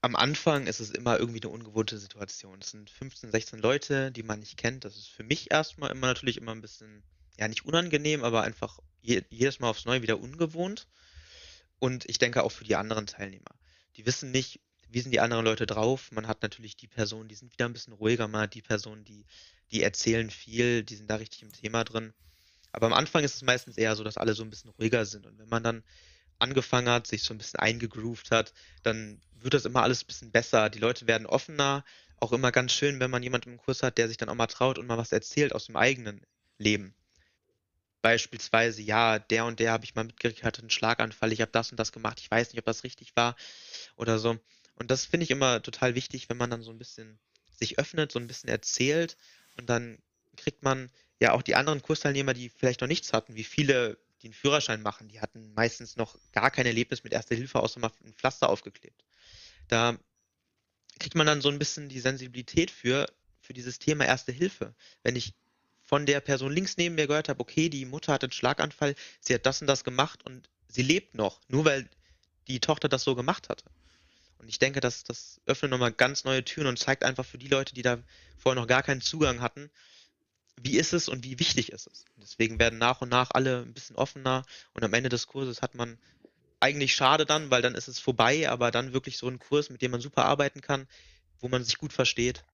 am 0.00 0.14
Anfang 0.14 0.68
ist 0.68 0.78
es 0.78 0.90
immer 0.90 1.18
irgendwie 1.18 1.42
eine 1.42 1.50
ungewohnte 1.50 1.98
Situation. 1.98 2.60
Es 2.60 2.70
sind 2.70 2.88
15, 2.90 3.32
16 3.32 3.58
Leute, 3.58 4.12
die 4.12 4.22
man 4.22 4.38
nicht 4.38 4.56
kennt. 4.56 4.84
Das 4.84 4.96
ist 4.96 5.08
für 5.08 5.24
mich 5.24 5.50
erstmal 5.50 5.90
immer 5.90 6.06
natürlich 6.06 6.36
immer 6.36 6.52
ein 6.52 6.60
bisschen, 6.60 7.02
ja, 7.36 7.48
nicht 7.48 7.64
unangenehm, 7.64 8.22
aber 8.22 8.42
einfach 8.42 8.78
je, 9.00 9.22
jedes 9.28 9.58
Mal 9.58 9.70
aufs 9.70 9.86
Neue 9.86 10.02
wieder 10.02 10.20
ungewohnt. 10.20 10.86
Und 11.78 12.08
ich 12.08 12.18
denke 12.18 12.42
auch 12.42 12.52
für 12.52 12.64
die 12.64 12.76
anderen 12.76 13.06
Teilnehmer. 13.06 13.54
Die 13.96 14.06
wissen 14.06 14.30
nicht, 14.30 14.60
wie 14.88 15.00
sind 15.00 15.10
die 15.10 15.20
anderen 15.20 15.44
Leute 15.44 15.66
drauf. 15.66 16.10
Man 16.12 16.26
hat 16.26 16.42
natürlich 16.42 16.76
die 16.76 16.86
Personen, 16.86 17.28
die 17.28 17.34
sind 17.34 17.52
wieder 17.52 17.66
ein 17.66 17.72
bisschen 17.72 17.92
ruhiger, 17.92 18.30
hat 18.32 18.54
die 18.54 18.62
Personen, 18.62 19.04
die, 19.04 19.26
die 19.70 19.82
erzählen 19.82 20.30
viel, 20.30 20.84
die 20.84 20.96
sind 20.96 21.10
da 21.10 21.16
richtig 21.16 21.42
im 21.42 21.52
Thema 21.52 21.84
drin. 21.84 22.12
Aber 22.72 22.86
am 22.86 22.92
Anfang 22.92 23.24
ist 23.24 23.34
es 23.34 23.42
meistens 23.42 23.78
eher 23.78 23.96
so, 23.96 24.04
dass 24.04 24.16
alle 24.16 24.34
so 24.34 24.42
ein 24.42 24.50
bisschen 24.50 24.70
ruhiger 24.70 25.04
sind. 25.06 25.26
Und 25.26 25.38
wenn 25.38 25.48
man 25.48 25.62
dann 25.62 25.82
angefangen 26.38 26.88
hat, 26.88 27.06
sich 27.06 27.22
so 27.22 27.32
ein 27.32 27.38
bisschen 27.38 27.60
eingegroovt 27.60 28.30
hat, 28.30 28.52
dann 28.82 29.20
wird 29.34 29.54
das 29.54 29.64
immer 29.64 29.82
alles 29.82 30.02
ein 30.02 30.06
bisschen 30.06 30.30
besser. 30.30 30.70
Die 30.70 30.78
Leute 30.78 31.06
werden 31.06 31.26
offener. 31.26 31.84
Auch 32.18 32.32
immer 32.32 32.52
ganz 32.52 32.72
schön, 32.72 33.00
wenn 33.00 33.10
man 33.10 33.22
jemanden 33.22 33.52
im 33.52 33.58
Kurs 33.58 33.82
hat, 33.82 33.98
der 33.98 34.08
sich 34.08 34.16
dann 34.16 34.28
auch 34.28 34.34
mal 34.34 34.46
traut 34.46 34.78
und 34.78 34.86
mal 34.86 34.98
was 34.98 35.12
erzählt 35.12 35.54
aus 35.54 35.66
dem 35.66 35.76
eigenen 35.76 36.24
Leben. 36.58 36.94
Beispielsweise, 38.06 38.82
ja, 38.82 39.18
der 39.18 39.46
und 39.46 39.58
der 39.58 39.72
habe 39.72 39.84
ich 39.84 39.96
mal 39.96 40.04
mitgekriegt, 40.04 40.44
hatte 40.44 40.60
einen 40.60 40.70
Schlaganfall, 40.70 41.32
ich 41.32 41.40
habe 41.40 41.50
das 41.50 41.72
und 41.72 41.76
das 41.76 41.90
gemacht, 41.90 42.20
ich 42.20 42.30
weiß 42.30 42.52
nicht, 42.52 42.60
ob 42.60 42.64
das 42.64 42.84
richtig 42.84 43.16
war 43.16 43.34
oder 43.96 44.20
so. 44.20 44.38
Und 44.76 44.92
das 44.92 45.04
finde 45.04 45.24
ich 45.24 45.32
immer 45.32 45.60
total 45.60 45.96
wichtig, 45.96 46.28
wenn 46.28 46.36
man 46.36 46.48
dann 46.48 46.62
so 46.62 46.70
ein 46.70 46.78
bisschen 46.78 47.18
sich 47.50 47.80
öffnet, 47.80 48.12
so 48.12 48.20
ein 48.20 48.28
bisschen 48.28 48.48
erzählt 48.48 49.16
und 49.56 49.68
dann 49.68 49.98
kriegt 50.36 50.62
man 50.62 50.88
ja 51.18 51.32
auch 51.32 51.42
die 51.42 51.56
anderen 51.56 51.82
Kursteilnehmer, 51.82 52.32
die 52.32 52.48
vielleicht 52.48 52.80
noch 52.80 52.86
nichts 52.86 53.12
hatten, 53.12 53.34
wie 53.34 53.42
viele 53.42 53.98
die 54.22 54.28
einen 54.28 54.34
Führerschein 54.34 54.82
machen, 54.82 55.08
die 55.08 55.20
hatten 55.20 55.52
meistens 55.54 55.96
noch 55.96 56.16
gar 56.30 56.52
kein 56.52 56.66
Erlebnis 56.66 57.02
mit 57.02 57.12
Erster 57.12 57.34
Hilfe, 57.34 57.58
außer 57.58 57.80
mal 57.80 57.90
ein 58.04 58.14
Pflaster 58.14 58.48
aufgeklebt. 58.48 59.04
Da 59.66 59.98
kriegt 61.00 61.16
man 61.16 61.26
dann 61.26 61.40
so 61.40 61.48
ein 61.48 61.58
bisschen 61.58 61.88
die 61.88 61.98
Sensibilität 61.98 62.70
für, 62.70 63.12
für 63.40 63.52
dieses 63.52 63.80
Thema 63.80 64.04
Erste 64.04 64.30
Hilfe. 64.30 64.76
Wenn 65.02 65.16
ich 65.16 65.34
von 65.86 66.04
der 66.04 66.20
Person 66.20 66.52
links 66.52 66.76
neben 66.76 66.96
mir 66.96 67.06
gehört 67.06 67.28
habe, 67.28 67.40
okay, 67.40 67.68
die 67.68 67.86
Mutter 67.86 68.12
hat 68.12 68.24
einen 68.24 68.32
Schlaganfall, 68.32 68.94
sie 69.20 69.34
hat 69.34 69.46
das 69.46 69.60
und 69.60 69.68
das 69.68 69.84
gemacht 69.84 70.24
und 70.24 70.48
sie 70.68 70.82
lebt 70.82 71.14
noch, 71.14 71.40
nur 71.48 71.64
weil 71.64 71.88
die 72.48 72.60
Tochter 72.60 72.88
das 72.88 73.04
so 73.04 73.14
gemacht 73.14 73.48
hatte. 73.48 73.64
Und 74.38 74.48
ich 74.48 74.58
denke, 74.58 74.80
dass 74.80 75.04
das 75.04 75.40
öffnet 75.46 75.70
nochmal 75.70 75.92
ganz 75.92 76.24
neue 76.24 76.44
Türen 76.44 76.66
und 76.66 76.78
zeigt 76.78 77.04
einfach 77.04 77.24
für 77.24 77.38
die 77.38 77.48
Leute, 77.48 77.74
die 77.74 77.82
da 77.82 77.98
vorher 78.36 78.60
noch 78.60 78.68
gar 78.68 78.82
keinen 78.82 79.00
Zugang 79.00 79.40
hatten, 79.40 79.70
wie 80.60 80.76
ist 80.76 80.92
es 80.92 81.08
und 81.08 81.24
wie 81.24 81.38
wichtig 81.38 81.72
ist 81.72 81.86
es. 81.86 82.04
Deswegen 82.16 82.58
werden 82.58 82.78
nach 82.78 83.00
und 83.00 83.08
nach 83.08 83.30
alle 83.32 83.62
ein 83.62 83.74
bisschen 83.74 83.96
offener 83.96 84.44
und 84.72 84.84
am 84.84 84.92
Ende 84.92 85.08
des 85.08 85.26
Kurses 85.26 85.62
hat 85.62 85.74
man 85.74 85.98
eigentlich 86.60 86.94
schade 86.94 87.26
dann, 87.26 87.50
weil 87.50 87.62
dann 87.62 87.74
ist 87.74 87.88
es 87.88 87.98
vorbei, 87.98 88.48
aber 88.48 88.70
dann 88.70 88.92
wirklich 88.92 89.18
so 89.18 89.28
einen 89.28 89.38
Kurs, 89.38 89.70
mit 89.70 89.82
dem 89.82 89.90
man 89.90 90.00
super 90.00 90.24
arbeiten 90.24 90.60
kann, 90.60 90.88
wo 91.40 91.48
man 91.48 91.62
sich 91.62 91.76
gut 91.78 91.92
versteht. 91.92 92.44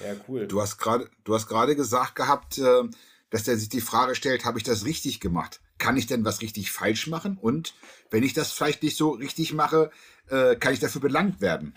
Ja, 0.00 0.14
cool. 0.28 0.46
Du 0.46 0.60
hast 0.60 0.78
gerade, 0.78 1.10
du 1.24 1.34
hast 1.34 1.46
gerade 1.46 1.76
gesagt 1.76 2.14
gehabt, 2.16 2.58
äh, 2.58 2.82
dass 3.30 3.44
der 3.44 3.56
sich 3.56 3.68
die 3.68 3.80
Frage 3.80 4.14
stellt, 4.14 4.44
habe 4.44 4.58
ich 4.58 4.64
das 4.64 4.84
richtig 4.84 5.20
gemacht? 5.20 5.60
Kann 5.78 5.96
ich 5.96 6.06
denn 6.06 6.24
was 6.24 6.40
richtig 6.40 6.70
falsch 6.70 7.06
machen? 7.06 7.38
Und 7.40 7.74
wenn 8.10 8.22
ich 8.22 8.32
das 8.32 8.52
vielleicht 8.52 8.82
nicht 8.82 8.96
so 8.96 9.10
richtig 9.10 9.52
mache, 9.52 9.90
äh, 10.28 10.56
kann 10.56 10.72
ich 10.72 10.80
dafür 10.80 11.00
belangt 11.00 11.40
werden 11.40 11.74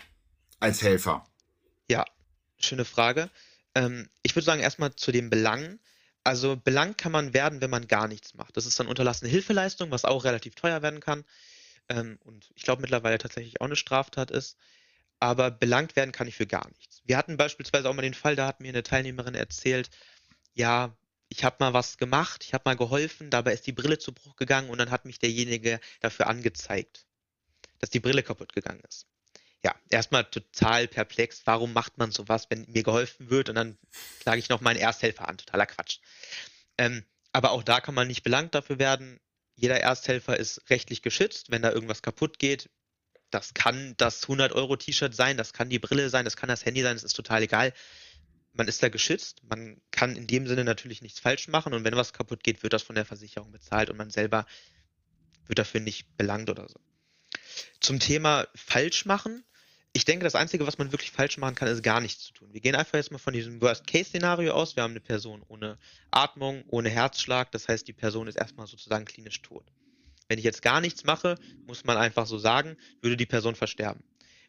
als 0.58 0.82
Helfer? 0.82 1.26
Ja, 1.90 2.04
schöne 2.58 2.84
Frage. 2.84 3.30
Ähm, 3.74 4.08
ich 4.22 4.34
würde 4.34 4.46
sagen, 4.46 4.60
erstmal 4.60 4.94
zu 4.94 5.12
dem 5.12 5.30
Belang. 5.30 5.78
Also 6.22 6.56
belangt 6.56 6.98
kann 6.98 7.12
man 7.12 7.32
werden, 7.32 7.60
wenn 7.60 7.70
man 7.70 7.88
gar 7.88 8.06
nichts 8.06 8.34
macht. 8.34 8.56
Das 8.56 8.66
ist 8.66 8.78
dann 8.78 8.88
unterlassene 8.88 9.30
Hilfeleistung, 9.30 9.90
was 9.90 10.04
auch 10.04 10.24
relativ 10.24 10.54
teuer 10.54 10.82
werden 10.82 11.00
kann. 11.00 11.24
Ähm, 11.88 12.18
und 12.24 12.50
ich 12.54 12.62
glaube 12.62 12.82
mittlerweile 12.82 13.18
tatsächlich 13.18 13.60
auch 13.60 13.66
eine 13.66 13.76
Straftat 13.76 14.30
ist. 14.30 14.56
Aber 15.20 15.50
belangt 15.50 15.96
werden 15.96 16.12
kann 16.12 16.28
ich 16.28 16.36
für 16.36 16.46
gar 16.46 16.68
nichts. 16.70 17.02
Wir 17.04 17.16
hatten 17.16 17.36
beispielsweise 17.36 17.88
auch 17.88 17.94
mal 17.94 18.02
den 18.02 18.14
Fall, 18.14 18.36
da 18.36 18.46
hat 18.46 18.60
mir 18.60 18.68
eine 18.68 18.82
Teilnehmerin 18.82 19.34
erzählt, 19.34 19.90
ja, 20.54 20.96
ich 21.28 21.44
habe 21.44 21.56
mal 21.60 21.74
was 21.74 21.98
gemacht, 21.98 22.42
ich 22.44 22.54
habe 22.54 22.62
mal 22.64 22.76
geholfen, 22.76 23.30
dabei 23.30 23.52
ist 23.52 23.66
die 23.66 23.72
Brille 23.72 23.98
zu 23.98 24.12
Bruch 24.12 24.36
gegangen 24.36 24.70
und 24.70 24.78
dann 24.78 24.90
hat 24.90 25.04
mich 25.04 25.18
derjenige 25.18 25.78
dafür 26.00 26.26
angezeigt, 26.26 27.06
dass 27.78 27.90
die 27.90 28.00
Brille 28.00 28.22
kaputt 28.22 28.52
gegangen 28.52 28.82
ist 28.88 29.06
ja, 29.62 29.74
erstmal 29.90 30.24
total 30.24 30.88
perplex. 30.88 31.42
Warum 31.44 31.72
macht 31.72 31.98
man 31.98 32.12
sowas, 32.12 32.46
wenn 32.48 32.66
mir 32.68 32.82
geholfen 32.82 33.30
wird 33.30 33.48
und 33.48 33.54
dann 33.56 33.78
klage 34.20 34.38
ich 34.38 34.48
noch 34.48 34.60
meinen 34.60 34.78
Ersthelfer 34.78 35.28
an? 35.28 35.38
Totaler 35.38 35.66
Quatsch. 35.66 35.98
Ähm, 36.78 37.04
aber 37.32 37.52
auch 37.52 37.62
da 37.62 37.80
kann 37.80 37.94
man 37.94 38.08
nicht 38.08 38.22
belangt 38.22 38.54
dafür 38.54 38.78
werden. 38.78 39.20
Jeder 39.54 39.78
Ersthelfer 39.78 40.36
ist 40.38 40.70
rechtlich 40.70 41.02
geschützt. 41.02 41.50
Wenn 41.50 41.62
da 41.62 41.70
irgendwas 41.70 42.02
kaputt 42.02 42.38
geht, 42.38 42.70
das 43.30 43.54
kann 43.54 43.94
das 43.96 44.26
100-Euro-T-Shirt 44.26 45.14
sein, 45.14 45.36
das 45.36 45.52
kann 45.52 45.70
die 45.70 45.78
Brille 45.78 46.10
sein, 46.10 46.24
das 46.24 46.36
kann 46.36 46.48
das 46.48 46.64
Handy 46.64 46.82
sein, 46.82 46.96
das 46.96 47.04
ist 47.04 47.14
total 47.14 47.42
egal. 47.42 47.72
Man 48.52 48.66
ist 48.66 48.82
da 48.82 48.88
geschützt. 48.88 49.42
Man 49.48 49.80
kann 49.92 50.16
in 50.16 50.26
dem 50.26 50.46
Sinne 50.46 50.64
natürlich 50.64 51.02
nichts 51.02 51.20
falsch 51.20 51.48
machen 51.48 51.72
und 51.72 51.84
wenn 51.84 51.94
was 51.96 52.12
kaputt 52.12 52.42
geht, 52.42 52.62
wird 52.62 52.72
das 52.72 52.82
von 52.82 52.96
der 52.96 53.04
Versicherung 53.04 53.52
bezahlt 53.52 53.90
und 53.90 53.96
man 53.96 54.10
selber 54.10 54.46
wird 55.46 55.58
dafür 55.58 55.80
nicht 55.80 56.16
belangt 56.16 56.50
oder 56.50 56.68
so. 56.68 56.80
Zum 57.80 58.00
Thema 58.00 58.48
falsch 58.54 59.06
machen 59.06 59.44
ich 59.92 60.04
denke, 60.04 60.24
das 60.24 60.36
Einzige, 60.36 60.66
was 60.66 60.78
man 60.78 60.92
wirklich 60.92 61.10
falsch 61.10 61.36
machen 61.38 61.56
kann, 61.56 61.68
ist 61.68 61.82
gar 61.82 62.00
nichts 62.00 62.24
zu 62.24 62.32
tun. 62.32 62.52
Wir 62.52 62.60
gehen 62.60 62.76
einfach 62.76 62.94
jetzt 62.94 63.10
mal 63.10 63.18
von 63.18 63.34
diesem 63.34 63.60
Worst-Case-Szenario 63.60 64.52
aus. 64.52 64.76
Wir 64.76 64.84
haben 64.84 64.92
eine 64.92 65.00
Person 65.00 65.42
ohne 65.48 65.78
Atmung, 66.12 66.62
ohne 66.68 66.90
Herzschlag. 66.90 67.50
Das 67.50 67.66
heißt, 67.66 67.88
die 67.88 67.92
Person 67.92 68.28
ist 68.28 68.36
erstmal 68.36 68.68
sozusagen 68.68 69.04
klinisch 69.04 69.42
tot. 69.42 69.64
Wenn 70.30 70.38
ich 70.38 70.44
jetzt 70.44 70.62
gar 70.62 70.80
nichts 70.80 71.02
mache, 71.02 71.34
muss 71.66 71.82
man 71.82 71.96
einfach 71.96 72.24
so 72.24 72.38
sagen, 72.38 72.76
würde 73.02 73.16
die 73.16 73.26
Person 73.26 73.56
versterben. 73.56 74.04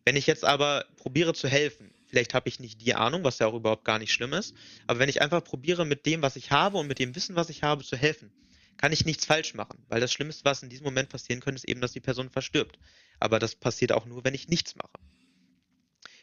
Wenn 0.06 0.16
ich 0.16 0.28
jetzt 0.28 0.46
aber 0.46 0.86
probiere 0.96 1.34
zu 1.34 1.48
helfen, 1.48 1.92
vielleicht 2.06 2.36
habe 2.36 2.50
ich 2.50 2.60
nicht 2.60 2.82
die 2.82 2.94
Ahnung, 2.94 3.24
was 3.24 3.40
ja 3.40 3.48
auch 3.48 3.56
überhaupt 3.56 3.84
gar 3.84 3.98
nicht 3.98 4.14
schlimm 4.14 4.34
ist, 4.34 4.54
aber 4.86 5.00
wenn 5.00 5.10
ich 5.10 5.24
einfach 5.24 5.44
probiere, 5.44 5.84
mit 5.84 6.06
dem, 6.06 6.22
was 6.22 6.36
ich 6.36 6.52
habe 6.52 6.78
und 6.78 6.86
mit 6.86 7.00
dem 7.00 7.16
Wissen, 7.16 7.36
was 7.36 7.50
ich 7.50 7.64
habe, 7.64 7.84
zu 7.84 7.98
helfen, 7.98 8.32
kann 8.78 8.92
ich 8.92 9.06
nichts 9.06 9.26
falsch 9.26 9.56
machen. 9.56 9.84
Weil 9.88 10.00
das 10.00 10.14
Schlimmste, 10.14 10.46
was 10.46 10.62
in 10.62 10.70
diesem 10.70 10.84
Moment 10.86 11.10
passieren 11.10 11.42
könnte, 11.42 11.58
ist 11.58 11.68
eben, 11.68 11.82
dass 11.82 11.94
die 11.94 12.00
Person 12.00 12.30
verstirbt. 12.30 12.78
Aber 13.20 13.40
das 13.40 13.56
passiert 13.56 13.92
auch 13.92 14.06
nur, 14.06 14.24
wenn 14.24 14.36
ich 14.36 14.50
nichts 14.50 14.76
mache. 14.76 15.00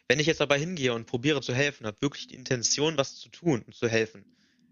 Wenn 0.07 0.21
ich 0.21 0.29
jetzt 0.29 0.41
aber 0.41 0.55
hingehe 0.55 0.95
und 0.95 1.07
probiere 1.07 1.41
zu 1.41 1.53
helfen, 1.53 1.85
habe 1.85 2.01
wirklich 2.01 2.29
die 2.29 2.37
Intention, 2.37 2.97
was 2.97 3.17
zu 3.17 3.29
tun 3.29 3.65
und 3.67 3.75
zu 3.75 3.89
helfen, 3.89 4.25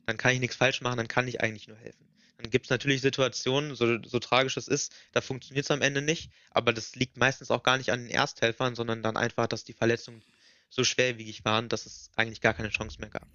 dann 0.07 0.17
kann 0.17 0.33
ich 0.33 0.39
nichts 0.39 0.55
falsch 0.55 0.81
machen, 0.81 0.99
dann 0.99 1.09
kann 1.09 1.27
ich 1.27 1.41
eigentlich 1.41 1.67
nur 1.67 1.77
helfen. 1.77 2.07
Dann 2.39 2.51
gibt 2.51 2.67
es 2.67 2.71
natürlich 2.71 3.01
Situationen, 3.01 3.75
so, 3.75 3.99
so 4.03 4.19
tragisch 4.19 4.57
es 4.57 4.69
ist, 4.69 4.95
da 5.13 5.21
funktioniert 5.21 5.65
es 5.65 5.71
am 5.71 5.81
Ende 5.81 6.03
nicht, 6.03 6.31
aber 6.51 6.73
das 6.73 6.95
liegt 6.95 7.17
meistens 7.17 7.51
auch 7.51 7.63
gar 7.63 7.79
nicht 7.79 7.91
an 7.91 8.01
den 8.01 8.11
Ersthelfern, 8.11 8.75
sondern 8.75 9.03
dann 9.03 9.17
einfach, 9.17 9.47
dass 9.47 9.65
die 9.65 9.73
Verletzungen 9.73 10.23
so 10.69 10.85
schwerwiegig 10.85 11.45
waren, 11.45 11.69
dass 11.69 11.87
es 11.87 12.11
eigentlich 12.17 12.41
gar 12.41 12.53
keine 12.53 12.69
Chance 12.69 13.01
mehr 13.01 13.11
gab. 13.11 13.29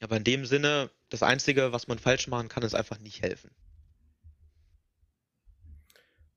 Aber 0.00 0.16
in 0.16 0.24
dem 0.24 0.44
Sinne, 0.46 0.90
das 1.08 1.22
Einzige, 1.22 1.72
was 1.72 1.88
man 1.88 1.98
falsch 1.98 2.26
machen 2.26 2.48
kann, 2.48 2.62
ist 2.62 2.74
einfach 2.74 2.98
nicht 2.98 3.22
helfen. 3.22 3.50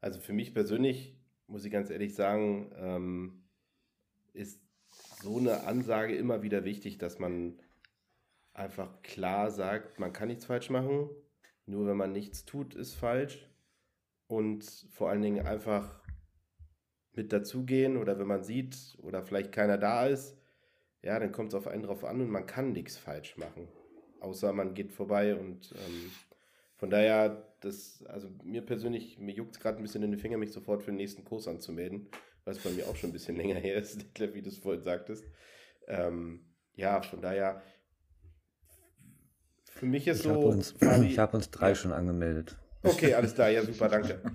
Also 0.02 0.20
für 0.20 0.34
mich 0.34 0.54
persönlich, 0.54 1.16
muss 1.48 1.66
ich 1.66 1.72
ganz 1.72 1.90
ehrlich 1.90 2.16
sagen, 2.16 2.72
ähm, 2.78 3.44
ist 4.34 4.62
so 5.22 5.38
eine 5.38 5.64
Ansage 5.64 6.16
immer 6.16 6.42
wieder 6.42 6.64
wichtig, 6.64 6.98
dass 7.00 7.20
man 7.20 7.60
einfach 8.60 9.02
klar 9.02 9.50
sagt, 9.50 10.00
man 10.00 10.14
kann 10.14 10.28
nichts 10.28 10.46
falsch 10.46 10.70
machen. 10.70 11.10
Nur 11.66 11.88
wenn 11.88 11.98
man 11.98 12.12
nichts 12.12 12.46
tut, 12.46 12.76
ist 12.76 12.94
falsch. 12.94 13.50
Und 14.28 14.64
vor 14.92 15.10
allen 15.10 15.22
Dingen 15.22 15.46
einfach 15.46 16.00
mit 17.14 17.34
dazugehen 17.34 17.98
oder 17.98 18.20
wenn 18.20 18.28
man 18.28 18.44
sieht 18.44 18.98
oder 19.02 19.24
vielleicht 19.24 19.52
keiner 19.52 19.78
da 19.78 20.06
ist, 20.06 20.38
ja, 21.02 21.18
dann 21.20 21.32
kommt 21.32 21.50
es 21.50 21.56
auf 21.56 21.68
einen 21.68 21.84
drauf 21.84 22.04
an 22.04 22.22
und 22.22 22.30
man 22.30 22.46
kann 22.46 22.72
nichts 22.72 22.98
falsch 22.98 23.38
machen. 23.38 23.68
Außer 24.20 24.52
man 24.54 24.74
geht 24.74 24.92
vorbei 24.92 25.36
und 25.36 25.72
ähm, 25.72 26.12
von 26.76 26.90
daher, 26.90 27.46
das, 27.62 28.04
also 28.08 28.30
mir 28.44 28.62
persönlich, 28.62 29.18
mir 29.18 29.34
juckt 29.34 29.56
es 29.56 29.60
gerade 29.60 29.78
ein 29.78 29.84
bisschen 29.84 30.04
in 30.04 30.12
den 30.12 30.20
Finger, 30.20 30.38
mich 30.38 30.52
sofort 30.52 30.84
für 30.84 30.92
den 30.92 30.98
nächsten 30.98 31.24
Kurs 31.24 31.48
anzumelden, 31.48 32.10
was 32.46 32.60
bei 32.60 32.70
mir 32.70 32.88
auch 32.88 32.96
schon 32.96 33.10
ein 33.10 33.14
bisschen 33.14 33.36
länger 33.38 33.56
her 33.56 33.76
ist, 33.76 34.06
wie 34.20 34.42
du 34.42 34.50
es 34.50 34.58
vorhin 34.58 34.84
sagtest. 34.84 35.26
Ähm, 35.88 36.46
ja, 36.76 37.02
von 37.02 37.22
daher, 37.22 37.62
für 39.80 39.86
mich 39.86 40.08
ist 40.08 40.18
ich 40.18 40.24
so. 40.24 40.30
Hab 40.34 40.44
uns, 40.44 40.76
ich 41.04 41.18
habe 41.18 41.38
uns 41.38 41.50
drei 41.50 41.70
ja. 41.70 41.76
schon 41.76 41.94
angemeldet. 41.94 42.58
Okay, 42.84 43.14
alles 43.14 43.34
klar, 43.34 43.50
ja, 43.50 43.64
super, 43.64 43.90
danke. 43.90 44.22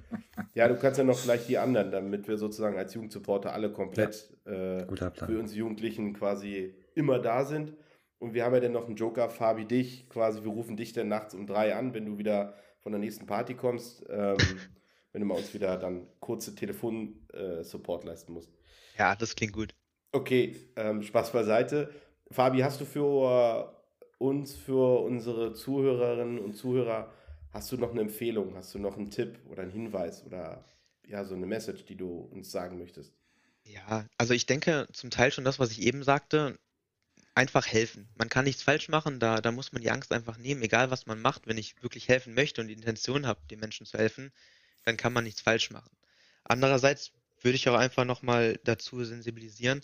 Ja, 0.53 0.69
du 0.69 0.77
kannst 0.77 0.99
ja 0.99 1.05
noch 1.05 1.21
gleich 1.21 1.47
die 1.47 1.59
anderen, 1.59 1.91
damit 1.91 2.29
wir 2.29 2.39
sozusagen 2.39 2.77
als 2.77 2.95
Jugendsupporter 2.95 3.53
alle 3.53 3.73
komplett 3.73 4.33
ja, 4.47 4.79
äh, 4.83 4.87
für 5.13 5.39
uns 5.41 5.53
Jugendlichen 5.53 6.13
quasi 6.13 6.75
immer 6.95 7.19
da 7.19 7.45
sind. 7.45 7.73
Und 8.21 8.35
wir 8.35 8.45
haben 8.45 8.55
ja 8.55 8.61
dann 8.61 8.71
noch 8.71 8.87
einen 8.87 8.95
Joker, 8.95 9.29
Fabi, 9.29 9.65
dich, 9.65 10.09
quasi, 10.09 10.45
wir 10.45 10.53
rufen 10.53 10.77
dich 10.77 10.93
dann 10.93 11.09
nachts 11.09 11.35
um 11.35 11.49
drei 11.49 11.75
an, 11.75 11.93
wenn 11.93 12.07
du 12.07 12.19
wieder 12.19 12.55
von 12.79 12.93
der 12.93 13.01
nächsten 13.01 13.27
Party 13.27 13.55
kommst, 13.55 14.05
ähm, 14.09 14.37
wenn 15.13 15.23
du 15.23 15.27
mal 15.27 15.37
uns 15.37 15.53
wieder 15.55 15.77
dann 15.77 16.07
kurze 16.21 16.55
Telefon-Support 16.55 18.05
äh, 18.05 18.07
leisten 18.07 18.33
musst. 18.33 18.53
Ja, 18.97 19.17
das 19.17 19.35
klingt 19.35 19.55
gut. 19.55 19.75
Okay, 20.13 20.55
ähm, 20.77 21.03
Spaß 21.03 21.33
beiseite. 21.33 21.91
Fabi, 22.31 22.61
hast 22.61 22.81
du 22.81 22.85
für 22.85 23.74
uns, 24.25 24.55
für 24.55 25.01
unsere 25.01 25.55
Zuhörerinnen 25.55 26.39
und 26.39 26.55
Zuhörer 26.55 27.13
Hast 27.55 27.71
du 27.71 27.77
noch 27.77 27.93
eine 27.93 28.01
Empfehlung? 28.01 28.57
Hast 28.57 28.75
du 28.75 28.81
noch 28.81 28.97
einen 28.97 29.13
Tipp 29.13 29.39
oder 29.49 29.63
einen 29.63 29.71
Hinweis 29.71 30.25
oder 30.27 30.65
ja, 31.07 31.25
so 31.25 31.37
eine 31.37 31.47
Message, 31.47 31.85
die 31.85 31.95
du 31.95 32.09
uns 32.33 32.51
sagen 32.51 32.79
möchtest? 32.79 33.15
Ja, 33.63 34.09
also 34.19 34.35
ich 34.35 34.47
denke 34.47 34.89
zum 34.93 35.11
Teil 35.11 35.31
schon 35.31 35.45
das, 35.45 35.61
was 35.61 35.71
ich 35.71 35.83
eben 35.83 36.03
sagte, 36.03 36.59
einfach 37.37 37.65
helfen. 37.65 38.09
Man 38.17 38.29
kann 38.29 38.45
nichts 38.45 38.65
falsch 38.65 38.89
machen, 38.89 39.21
da, 39.21 39.41
da 39.41 39.53
muss 39.53 39.71
man 39.71 39.83
die 39.83 39.93
Angst 39.93 40.11
einfach 40.13 40.37
nehmen, 40.37 40.63
egal 40.63 40.91
was 40.91 41.07
man 41.07 41.23
macht. 41.23 41.47
Wenn 41.47 41.57
ich 41.57 41.81
wirklich 41.81 42.09
helfen 42.09 42.35
möchte 42.35 42.61
und 42.61 42.67
die 42.67 42.75
Intention 42.75 43.25
habe, 43.25 43.41
den 43.49 43.61
Menschen 43.61 43.87
zu 43.87 43.99
helfen, 43.99 44.33
dann 44.83 44.97
kann 44.97 45.13
man 45.13 45.23
nichts 45.23 45.41
falsch 45.41 45.71
machen. 45.71 45.97
Andererseits 46.43 47.13
würde 47.41 47.55
ich 47.55 47.69
auch 47.69 47.79
einfach 47.79 48.05
nochmal 48.05 48.59
dazu 48.65 49.05
sensibilisieren, 49.05 49.81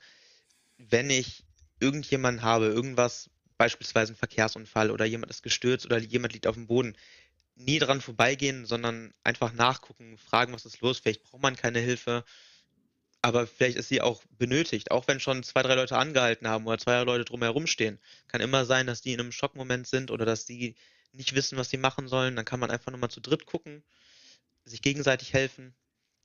wenn 0.76 1.08
ich 1.08 1.44
irgendjemanden 1.78 2.42
habe, 2.42 2.66
irgendwas, 2.66 3.30
beispielsweise 3.60 4.14
ein 4.14 4.16
Verkehrsunfall 4.16 4.90
oder 4.90 5.04
jemand 5.04 5.30
ist 5.30 5.42
gestürzt 5.42 5.84
oder 5.84 5.98
jemand 5.98 6.32
liegt 6.32 6.46
auf 6.46 6.54
dem 6.54 6.66
Boden, 6.66 6.96
nie 7.56 7.78
dran 7.78 8.00
vorbeigehen, 8.00 8.64
sondern 8.64 9.12
einfach 9.22 9.52
nachgucken, 9.52 10.16
fragen, 10.16 10.54
was 10.54 10.64
ist 10.64 10.80
los. 10.80 10.98
Vielleicht 10.98 11.24
braucht 11.24 11.42
man 11.42 11.56
keine 11.56 11.78
Hilfe, 11.78 12.24
aber 13.20 13.46
vielleicht 13.46 13.76
ist 13.76 13.88
sie 13.88 14.00
auch 14.00 14.22
benötigt. 14.30 14.90
Auch 14.90 15.06
wenn 15.08 15.20
schon 15.20 15.42
zwei, 15.42 15.60
drei 15.60 15.74
Leute 15.74 15.98
angehalten 15.98 16.48
haben 16.48 16.66
oder 16.66 16.78
zwei 16.78 17.02
Leute 17.02 17.26
drumherum 17.26 17.66
stehen. 17.66 17.98
Kann 18.28 18.40
immer 18.40 18.64
sein, 18.64 18.86
dass 18.86 19.02
die 19.02 19.12
in 19.12 19.20
einem 19.20 19.30
Schockmoment 19.30 19.86
sind 19.86 20.10
oder 20.10 20.24
dass 20.24 20.46
die 20.46 20.74
nicht 21.12 21.34
wissen, 21.34 21.58
was 21.58 21.68
sie 21.68 21.76
machen 21.76 22.08
sollen. 22.08 22.36
Dann 22.36 22.46
kann 22.46 22.60
man 22.60 22.70
einfach 22.70 22.90
nochmal 22.90 23.10
zu 23.10 23.20
dritt 23.20 23.44
gucken, 23.44 23.84
sich 24.64 24.80
gegenseitig 24.80 25.34
helfen. 25.34 25.74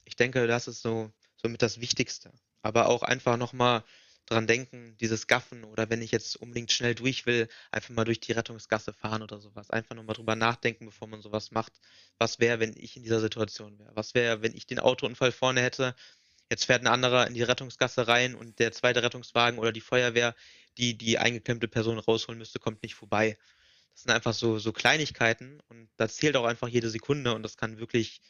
Ich 0.06 0.16
denke, 0.16 0.48
das 0.48 0.70
ist 0.70 0.82
so, 0.82 1.12
so 1.36 1.50
mit 1.50 1.62
das 1.62 1.82
Wichtigste. 1.82 2.32
Aber 2.62 2.88
auch 2.88 3.04
einfach 3.04 3.36
nochmal 3.36 3.84
dran 4.26 4.48
denken, 4.48 4.98
dieses 4.98 5.28
Gaffen 5.28 5.64
oder 5.64 5.90
wenn 5.90 6.02
ich 6.02 6.12
jetzt 6.12 6.36
unbedingt 6.38 6.72
schnell 6.72 6.96
durch 6.96 7.26
will, 7.26 7.48
einfach 7.72 7.94
mal 7.94 8.06
durch 8.06 8.20
die 8.20 8.32
Rettungsgasse 8.32 8.94
fahren 8.94 9.22
oder 9.22 9.40
sowas. 9.40 9.70
Einfach 9.70 9.96
nochmal 9.96 10.16
drüber 10.16 10.36
nachdenken, 10.36 10.86
bevor 10.86 11.08
man 11.08 11.22
sowas 11.22 11.52
macht. 11.52 11.74
Was 12.18 12.40
wäre, 12.40 12.60
wenn 12.60 12.76
ich 12.76 12.98
in 12.98 13.04
dieser 13.04 13.20
Situation 13.20 13.78
wäre? 13.78 13.92
Was 13.96 14.16
wäre, 14.16 14.42
wenn 14.42 14.56
ich 14.56 14.66
den 14.66 14.80
Autounfall 14.80 15.32
vorne 15.32 15.62
hätte? 15.62 15.96
Jetzt 16.50 16.66
fährt 16.66 16.82
ein 16.82 16.88
anderer 16.88 17.28
in 17.28 17.34
die 17.34 17.44
Rettungsgasse 17.44 18.08
rein 18.08 18.36
und 18.36 18.60
der 18.60 18.72
zweite 18.72 19.04
Rettungswagen 19.04 19.60
oder 19.60 19.72
die 19.72 19.82
Feuerwehr, 19.82 20.36
die 20.78 20.98
die 20.98 21.18
eingeklemmte 21.18 21.68
Person 21.68 22.00
rausholen 22.00 22.38
müsste, 22.38 22.60
kommt 22.60 22.84
nicht 22.84 22.96
vorbei. 22.96 23.38
Das 23.94 24.04
sind 24.04 24.12
einfach 24.12 24.34
so, 24.34 24.60
so 24.60 24.72
Kleinigkeiten 24.74 25.62
und 25.70 25.90
da 25.98 26.08
zählt 26.10 26.36
auch 26.36 26.46
einfach 26.46 26.68
jede 26.68 26.90
Sekunde 26.90 27.34
und 27.34 27.44
das 27.44 27.58
kann 27.58 27.80
wirklich 27.80 28.22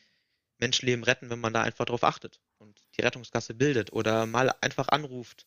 Menschenleben 0.59 1.03
retten, 1.03 1.29
wenn 1.29 1.39
man 1.39 1.53
da 1.53 1.63
einfach 1.63 1.85
drauf 1.85 2.03
achtet 2.03 2.39
und 2.59 2.79
die 2.97 3.01
Rettungsgasse 3.01 3.53
bildet 3.53 3.91
oder 3.91 4.25
mal 4.25 4.53
einfach 4.61 4.89
anruft 4.89 5.45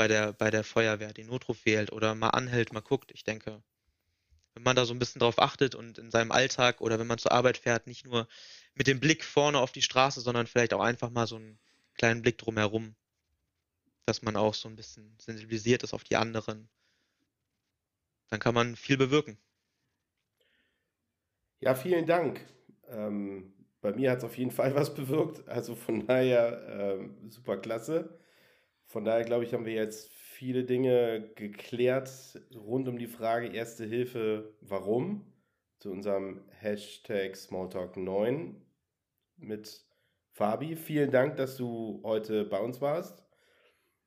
bei 0.00 0.08
der, 0.08 0.32
bei 0.32 0.50
der 0.50 0.64
Feuerwehr, 0.64 1.12
den 1.12 1.26
Notruf 1.26 1.66
wählt 1.66 1.92
oder 1.92 2.14
mal 2.14 2.30
anhält, 2.30 2.72
mal 2.72 2.80
guckt. 2.80 3.10
Ich 3.12 3.22
denke, 3.22 3.62
wenn 4.54 4.62
man 4.62 4.74
da 4.74 4.86
so 4.86 4.94
ein 4.94 4.98
bisschen 4.98 5.18
drauf 5.18 5.38
achtet 5.38 5.74
und 5.74 5.98
in 5.98 6.10
seinem 6.10 6.32
Alltag 6.32 6.80
oder 6.80 6.98
wenn 6.98 7.06
man 7.06 7.18
zur 7.18 7.32
Arbeit 7.32 7.58
fährt, 7.58 7.86
nicht 7.86 8.06
nur 8.06 8.26
mit 8.74 8.86
dem 8.86 8.98
Blick 8.98 9.22
vorne 9.22 9.58
auf 9.58 9.72
die 9.72 9.82
Straße, 9.82 10.22
sondern 10.22 10.46
vielleicht 10.46 10.72
auch 10.72 10.80
einfach 10.80 11.10
mal 11.10 11.26
so 11.26 11.36
einen 11.36 11.58
kleinen 11.96 12.22
Blick 12.22 12.38
drumherum, 12.38 12.94
dass 14.06 14.22
man 14.22 14.36
auch 14.36 14.54
so 14.54 14.70
ein 14.70 14.76
bisschen 14.76 15.14
sensibilisiert 15.20 15.82
ist 15.82 15.92
auf 15.92 16.02
die 16.02 16.16
anderen, 16.16 16.70
dann 18.28 18.40
kann 18.40 18.54
man 18.54 18.74
viel 18.74 18.96
bewirken. 18.96 19.36
Ja, 21.60 21.74
vielen 21.74 22.06
Dank. 22.06 22.40
Ähm, 22.88 23.52
bei 23.82 23.92
mir 23.92 24.12
hat 24.12 24.18
es 24.20 24.24
auf 24.24 24.38
jeden 24.38 24.50
Fall 24.50 24.74
was 24.74 24.94
bewirkt. 24.94 25.46
Also 25.46 25.74
von 25.74 26.06
daher 26.06 26.96
ähm, 26.98 27.28
super 27.28 27.58
klasse. 27.58 28.18
Von 28.90 29.04
daher 29.04 29.22
glaube 29.22 29.44
ich, 29.44 29.54
haben 29.54 29.66
wir 29.66 29.74
jetzt 29.74 30.10
viele 30.10 30.64
Dinge 30.64 31.30
geklärt 31.36 32.10
rund 32.56 32.88
um 32.88 32.98
die 32.98 33.06
Frage 33.06 33.46
Erste 33.46 33.84
Hilfe, 33.84 34.52
warum? 34.62 35.32
Zu 35.78 35.92
unserem 35.92 36.40
Hashtag 36.48 37.34
Smalltalk9 37.34 38.56
mit 39.36 39.84
Fabi. 40.32 40.74
Vielen 40.74 41.12
Dank, 41.12 41.36
dass 41.36 41.56
du 41.56 42.00
heute 42.02 42.44
bei 42.44 42.58
uns 42.58 42.80
warst. 42.80 43.22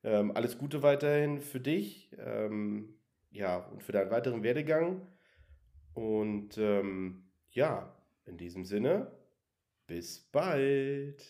Ähm, 0.03 0.35
alles 0.35 0.57
Gute 0.57 0.83
weiterhin 0.83 1.39
für 1.39 1.61
dich 1.61 2.11
ähm, 2.17 2.99
ja, 3.31 3.59
und 3.59 3.83
für 3.83 3.93
deinen 3.93 4.11
weiteren 4.11 4.43
Werdegang. 4.43 5.07
Und 5.93 6.57
ähm, 6.57 7.31
ja, 7.51 7.97
in 8.25 8.35
diesem 8.35 8.65
Sinne, 8.65 9.13
bis 9.87 10.19
bald. 10.19 11.23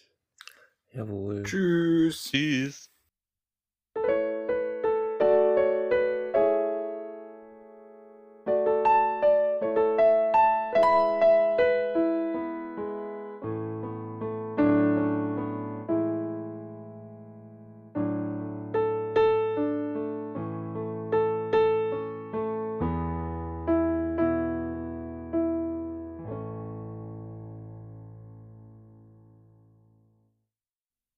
Jawohl. 0.90 1.44
Tschüss. 1.44 2.32
Tschüss. 2.32 2.93